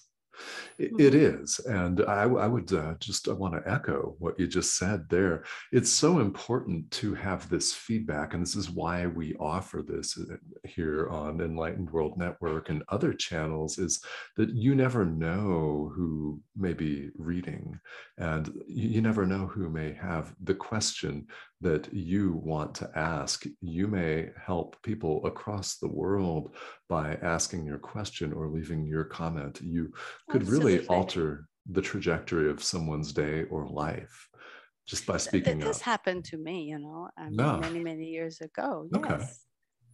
it 0.78 0.94
mm-hmm. 0.94 1.44
is. 1.44 1.60
And 1.60 2.02
I, 2.02 2.24
I 2.24 2.48
would 2.48 2.72
uh, 2.74 2.96
just 3.00 3.28
I 3.28 3.34
want 3.34 3.54
to 3.54 3.72
echo 3.72 4.16
what 4.20 4.40
you 4.40 4.48
just 4.48 4.78
said 4.78 5.08
there. 5.10 5.44
It's 5.72 5.92
so 5.92 6.20
important 6.20 6.90
to 6.92 7.14
have 7.16 7.50
this 7.50 7.74
feedback. 7.74 8.34
And 8.34 8.42
this 8.42 8.56
is 8.56 8.70
why 8.70 9.08
we 9.08 9.36
offer 9.36 9.84
this 9.86 10.18
uh, 10.18 10.36
here 10.64 11.10
on 11.10 11.42
Enlightened 11.42 11.90
World 11.92 12.18
Network 12.18 12.70
and 12.70 12.84
other 12.90 13.14
channels 13.14 13.78
is 13.78 14.04
that 14.38 14.50
you 14.50 14.76
never 14.76 15.06
know 15.06 15.92
who 15.96 16.40
may 16.56 16.74
be 16.74 17.10
reading. 17.18 17.80
And 18.18 18.62
you 18.68 19.02
never 19.02 19.26
know 19.26 19.48
who 19.48 19.70
may 19.70 19.94
have 19.94 20.34
the 20.44 20.56
question 20.56 21.28
that 21.62 21.94
you 21.94 22.42
want 22.44 22.74
to 22.76 22.90
ask. 22.96 23.46
You 23.62 23.88
may 23.88 24.30
help 24.44 24.82
people 24.82 25.26
across 25.26 25.78
the 25.78 25.88
world 25.88 26.56
by 26.90 27.18
asking 27.22 27.66
your 27.66 27.78
question 27.78 28.34
or 28.34 28.48
leaving 28.48 28.86
your 28.86 29.04
comment. 29.04 29.62
You 29.62 29.94
could 30.32 30.42
Absolutely. 30.42 30.78
really 30.78 30.88
alter 30.88 31.48
the 31.70 31.82
trajectory 31.82 32.50
of 32.50 32.64
someone's 32.64 33.14
day 33.14 33.44
or 33.52 33.68
life 33.68 34.30
just 34.88 35.06
by 35.06 35.18
speaking 35.18 35.60
this 35.60 35.78
up. 35.78 35.84
happened 35.84 36.26
to 36.26 36.38
me 36.38 36.64
you 36.64 36.80
know 36.80 37.08
no. 37.30 37.58
many 37.60 37.80
many 37.80 38.06
years 38.06 38.42
ago 38.42 38.88
yes. 38.92 39.04
okay 39.04 39.26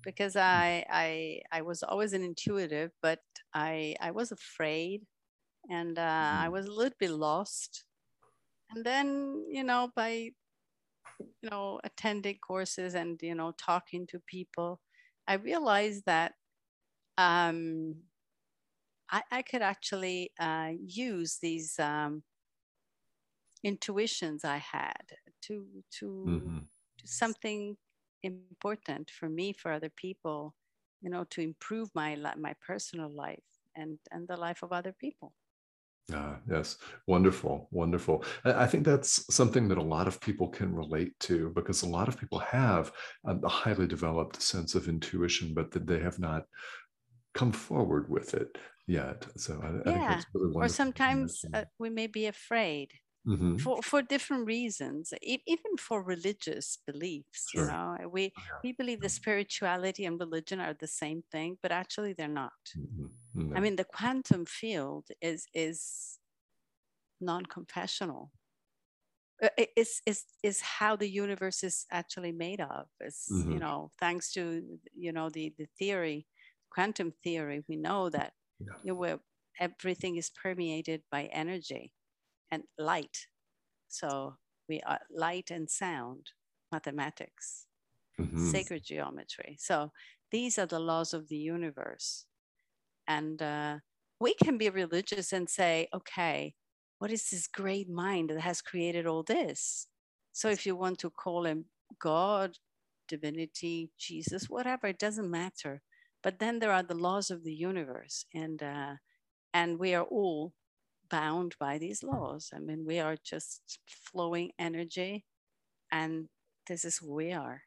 because 0.03 0.33
hmm. 0.33 0.39
I, 0.39 0.85
I 0.89 1.39
i 1.51 1.61
was 1.61 1.83
always 1.83 2.13
an 2.13 2.23
intuitive 2.23 2.91
but 3.01 3.19
i 3.53 3.95
i 3.99 4.11
was 4.11 4.31
afraid 4.31 5.01
and 5.69 5.99
uh, 5.99 6.01
mm. 6.01 6.39
i 6.45 6.49
was 6.49 6.65
a 6.65 6.71
little 6.71 6.95
bit 6.99 7.11
lost 7.11 7.83
and 8.73 8.85
then 8.85 9.43
you 9.49 9.63
know 9.63 9.89
by 9.95 10.31
you 11.19 11.49
know 11.49 11.79
attending 11.83 12.37
courses 12.37 12.95
and 12.95 13.19
you 13.21 13.35
know 13.35 13.53
talking 13.57 14.07
to 14.07 14.19
people 14.27 14.79
i 15.27 15.33
realized 15.33 16.03
that 16.05 16.33
um, 17.17 17.95
I, 19.09 19.21
I, 19.31 19.41
could 19.41 19.61
actually 19.61 20.31
uh, 20.39 20.71
use 20.79 21.37
these 21.41 21.79
um, 21.79 22.23
intuitions 23.63 24.43
I 24.43 24.57
had 24.57 25.03
to 25.43 25.65
to 25.99 26.25
mm-hmm. 26.27 26.57
something 27.05 27.77
important 28.23 29.09
for 29.09 29.29
me 29.29 29.53
for 29.53 29.71
other 29.71 29.89
people 29.89 30.55
you 31.01 31.09
know, 31.09 31.23
to 31.25 31.41
improve 31.41 31.89
my 31.93 32.17
my 32.37 32.53
personal 32.65 33.09
life 33.09 33.43
and 33.75 33.97
and 34.11 34.27
the 34.27 34.37
life 34.37 34.63
of 34.63 34.71
other 34.71 34.93
people. 34.93 35.33
Ah, 36.13 36.37
yes, 36.49 36.77
wonderful, 37.05 37.67
wonderful. 37.71 38.23
I 38.45 38.65
think 38.65 38.85
that's 38.85 39.33
something 39.33 39.67
that 39.67 39.77
a 39.77 39.83
lot 39.83 40.07
of 40.07 40.21
people 40.21 40.47
can 40.47 40.73
relate 40.73 41.19
to 41.21 41.49
because 41.49 41.81
a 41.81 41.89
lot 41.89 42.07
of 42.07 42.17
people 42.17 42.39
have 42.39 42.93
a 43.25 43.49
highly 43.49 43.87
developed 43.87 44.41
sense 44.41 44.73
of 44.73 44.87
intuition, 44.87 45.53
but 45.53 45.71
that 45.71 45.85
they 45.85 45.99
have 45.99 46.17
not 46.17 46.45
come 47.33 47.51
forward 47.51 48.09
with 48.09 48.33
it 48.33 48.57
yet. 48.87 49.25
So 49.37 49.59
I, 49.61 49.89
yeah. 49.89 50.05
I 50.05 50.13
think 50.13 50.25
really. 50.33 50.53
Or 50.55 50.67
sometimes 50.67 51.45
uh, 51.53 51.65
we 51.77 51.89
may 51.89 52.07
be 52.07 52.25
afraid 52.25 52.91
mm-hmm. 53.27 53.57
for, 53.57 53.81
for 53.81 54.01
different 54.01 54.47
reasons, 54.47 55.13
e- 55.21 55.43
even 55.45 55.77
for 55.77 56.01
religious 56.01 56.79
beliefs. 56.87 57.49
Sure. 57.51 57.63
You 57.63 57.67
know, 57.67 57.97
we 58.11 58.31
oh, 58.37 58.41
yeah. 58.41 58.59
we 58.63 58.71
believe 58.71 59.01
the 59.01 59.09
spirituality 59.09 60.05
and 60.05 60.19
religion 60.19 60.59
are 60.59 60.73
the 60.73 60.87
same 60.87 61.23
thing, 61.31 61.57
but 61.61 61.71
actually 61.71 62.13
they're 62.13 62.27
not. 62.27 62.51
Mm-hmm. 62.77 63.55
I 63.55 63.59
mean, 63.59 63.75
the 63.75 63.83
quantum 63.83 64.45
field 64.45 65.07
is 65.21 65.45
is 65.53 66.17
non-confessional. 67.19 68.31
Uh, 69.43 69.49
is 69.75 70.01
is 70.07 70.23
is 70.41 70.61
how 70.61 70.95
the 70.95 71.09
universe 71.09 71.63
is 71.63 71.85
actually 71.91 72.31
made 72.31 72.61
of. 72.61 72.87
Is 73.01 73.27
mm-hmm. 73.31 73.51
you 73.51 73.59
know, 73.59 73.91
thanks 73.99 74.31
to 74.33 74.63
you 74.95 75.11
know 75.11 75.29
the 75.29 75.53
the 75.59 75.67
theory, 75.77 76.25
quantum 76.71 77.13
theory, 77.23 77.63
we 77.67 77.75
know 77.75 78.09
that 78.09 78.33
yeah. 78.59 78.73
you 78.83 78.93
know, 78.93 79.19
everything 79.59 80.17
is 80.17 80.29
permeated 80.29 81.01
by 81.11 81.29
energy 81.31 81.93
and 82.51 82.63
light. 82.77 83.17
So 83.87 84.35
we 84.69 84.81
are 84.81 84.99
light 85.09 85.51
and 85.51 85.69
sound, 85.69 86.27
mathematics, 86.71 87.67
mm-hmm. 88.19 88.49
sacred 88.49 88.83
geometry. 88.83 89.57
So 89.59 89.91
these 90.31 90.57
are 90.59 90.65
the 90.65 90.79
laws 90.79 91.13
of 91.13 91.27
the 91.29 91.37
universe. 91.37 92.25
And 93.07 93.41
uh, 93.41 93.77
we 94.19 94.33
can 94.33 94.57
be 94.57 94.69
religious 94.69 95.31
and 95.31 95.49
say, 95.49 95.87
okay, 95.93 96.53
what 96.99 97.11
is 97.11 97.29
this 97.29 97.47
great 97.47 97.89
mind 97.89 98.29
that 98.29 98.41
has 98.41 98.61
created 98.61 99.05
all 99.07 99.23
this? 99.23 99.87
So 100.33 100.49
if 100.49 100.65
you 100.65 100.75
want 100.75 100.99
to 100.99 101.09
call 101.09 101.45
him 101.45 101.65
God, 101.99 102.57
divinity, 103.07 103.91
Jesus, 103.97 104.49
whatever, 104.49 104.87
it 104.87 104.99
doesn't 104.99 105.31
matter. 105.31 105.81
But 106.27 106.39
then 106.39 106.59
there 106.59 106.73
are 106.73 106.83
the 106.83 106.93
laws 106.93 107.31
of 107.31 107.45
the 107.45 107.53
universe, 107.53 108.25
and 108.33 108.61
uh, 108.61 108.95
and 109.53 109.79
we 109.79 109.95
are 109.95 110.03
all 110.03 110.51
bound 111.09 111.55
by 111.57 111.77
these 111.77 112.03
laws. 112.03 112.51
I 112.53 112.59
mean, 112.59 112.83
we 112.85 112.99
are 112.99 113.15
just 113.23 113.79
flowing 113.87 114.51
energy, 114.59 115.23
and 115.89 116.27
this 116.67 116.83
is 116.83 116.97
who 116.97 117.13
we 117.13 117.31
are. 117.31 117.61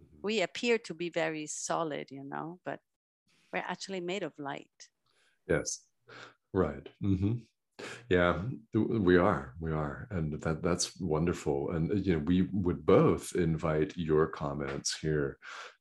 Mm-hmm. 0.00 0.20
We 0.22 0.40
appear 0.40 0.78
to 0.78 0.94
be 0.94 1.10
very 1.10 1.46
solid, 1.46 2.10
you 2.10 2.24
know, 2.24 2.58
but 2.64 2.80
we're 3.52 3.68
actually 3.68 4.00
made 4.00 4.22
of 4.22 4.32
light. 4.38 4.88
Yes, 5.46 5.80
right. 6.54 6.88
Mm-hmm. 7.04 7.34
Yeah, 8.08 8.42
we 8.72 9.18
are, 9.18 9.54
we 9.60 9.72
are, 9.72 10.08
and 10.10 10.40
that 10.40 10.62
that's 10.62 10.98
wonderful. 11.00 11.72
And 11.72 12.04
you 12.04 12.14
know, 12.14 12.24
we 12.24 12.48
would 12.50 12.86
both 12.86 13.34
invite 13.36 13.92
your 13.94 14.26
comments 14.26 14.98
here 14.98 15.38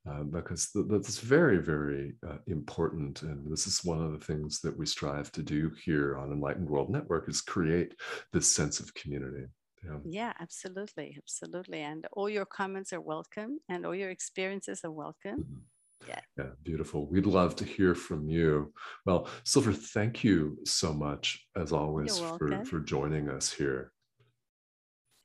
uh, 0.10 0.24
because 0.24 0.70
th- 0.72 0.86
that's 0.89 1.20
very, 1.20 1.58
very 1.58 2.14
uh, 2.28 2.38
important. 2.47 3.22
And 3.24 3.51
this 3.51 3.68
is 3.68 3.84
one 3.84 4.01
of 4.01 4.12
the 4.12 4.26
things 4.26 4.62
that 4.62 4.78
we 4.78 4.86
strive 4.86 5.32
to 5.34 5.43
do 5.43 5.72
here 5.84 6.18
on 6.18 6.32
Enlightened 6.32 6.70
World 6.70 6.89
Network 6.89 7.30
is 7.30 7.41
create 7.41 7.93
this 8.34 8.53
sense 8.53 8.80
of 8.80 8.93
community. 8.93 9.45
Yeah. 9.84 9.99
yeah, 10.03 10.34
absolutely, 10.41 11.16
absolutely. 11.18 11.82
And 11.82 12.08
all 12.14 12.30
your 12.30 12.45
comments 12.45 12.93
are 12.93 13.01
welcome, 13.01 13.60
and 13.70 13.86
all 13.86 13.95
your 13.95 14.10
experiences 14.10 14.82
are 14.84 14.91
welcome. 14.91 15.39
Mm-hmm 15.39 15.60
yeah. 16.08 16.20
yeah, 16.38 16.49
beautiful. 16.64 17.08
We'd 17.08 17.26
love 17.26 17.55
to 17.58 17.66
hear 17.66 17.95
from 17.95 18.30
you. 18.30 18.74
Well, 19.05 19.28
Syl 19.43 19.62
Ver, 19.64 19.74
thank 19.74 20.24
you 20.24 20.58
so 20.66 20.93
much, 20.93 21.45
as 21.55 21.72
always, 21.72 22.18
for, 22.18 22.66
for 22.66 22.80
joining 22.80 23.30
us 23.30 23.51
here. 23.51 23.91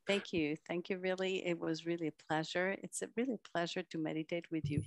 Thank 0.06 0.32
you. 0.32 0.56
Thank 0.68 0.90
you, 0.90 0.98
really. 0.98 1.46
It 1.46 1.58
was 1.58 1.86
really 1.86 2.08
a 2.08 2.24
pleasure. 2.28 2.76
It's 2.82 3.02
a 3.02 3.08
really 3.16 3.38
pleasure 3.54 3.82
to 3.90 3.98
meditate 3.98 4.46
with 4.50 4.70
you. 4.70 4.82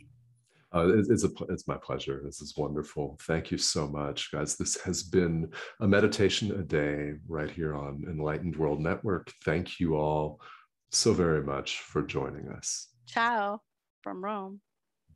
Uh, 0.74 0.91
it's, 1.09 1.24
a, 1.24 1.30
it's 1.47 1.68
my 1.68 1.78
pleasure. 1.78 2.22
This 2.24 2.41
is 2.41 2.57
wonderful. 2.57 3.18
Thank 3.22 3.49
you 3.49 3.57
so 3.57 3.88
much, 3.88 4.30
guys. 4.32 4.57
This 4.57 4.76
has 4.82 5.03
been 5.03 5.49
a 5.80 5.88
meditation 5.88 6.51
a 6.51 6.63
day 6.63 7.13
right 7.30 7.49
here 7.49 7.76
on 7.76 8.03
Enlightened 8.09 8.57
World 8.57 8.82
Network. 8.82 9.32
Thank 9.45 9.80
you 9.80 9.95
all 9.95 10.41
so 10.91 11.13
very 11.13 11.43
much 11.43 11.80
for 11.80 12.01
joining 12.01 12.49
us. 12.49 12.89
Ciao 13.07 13.61
from 14.01 14.24
Rome. 14.24 14.59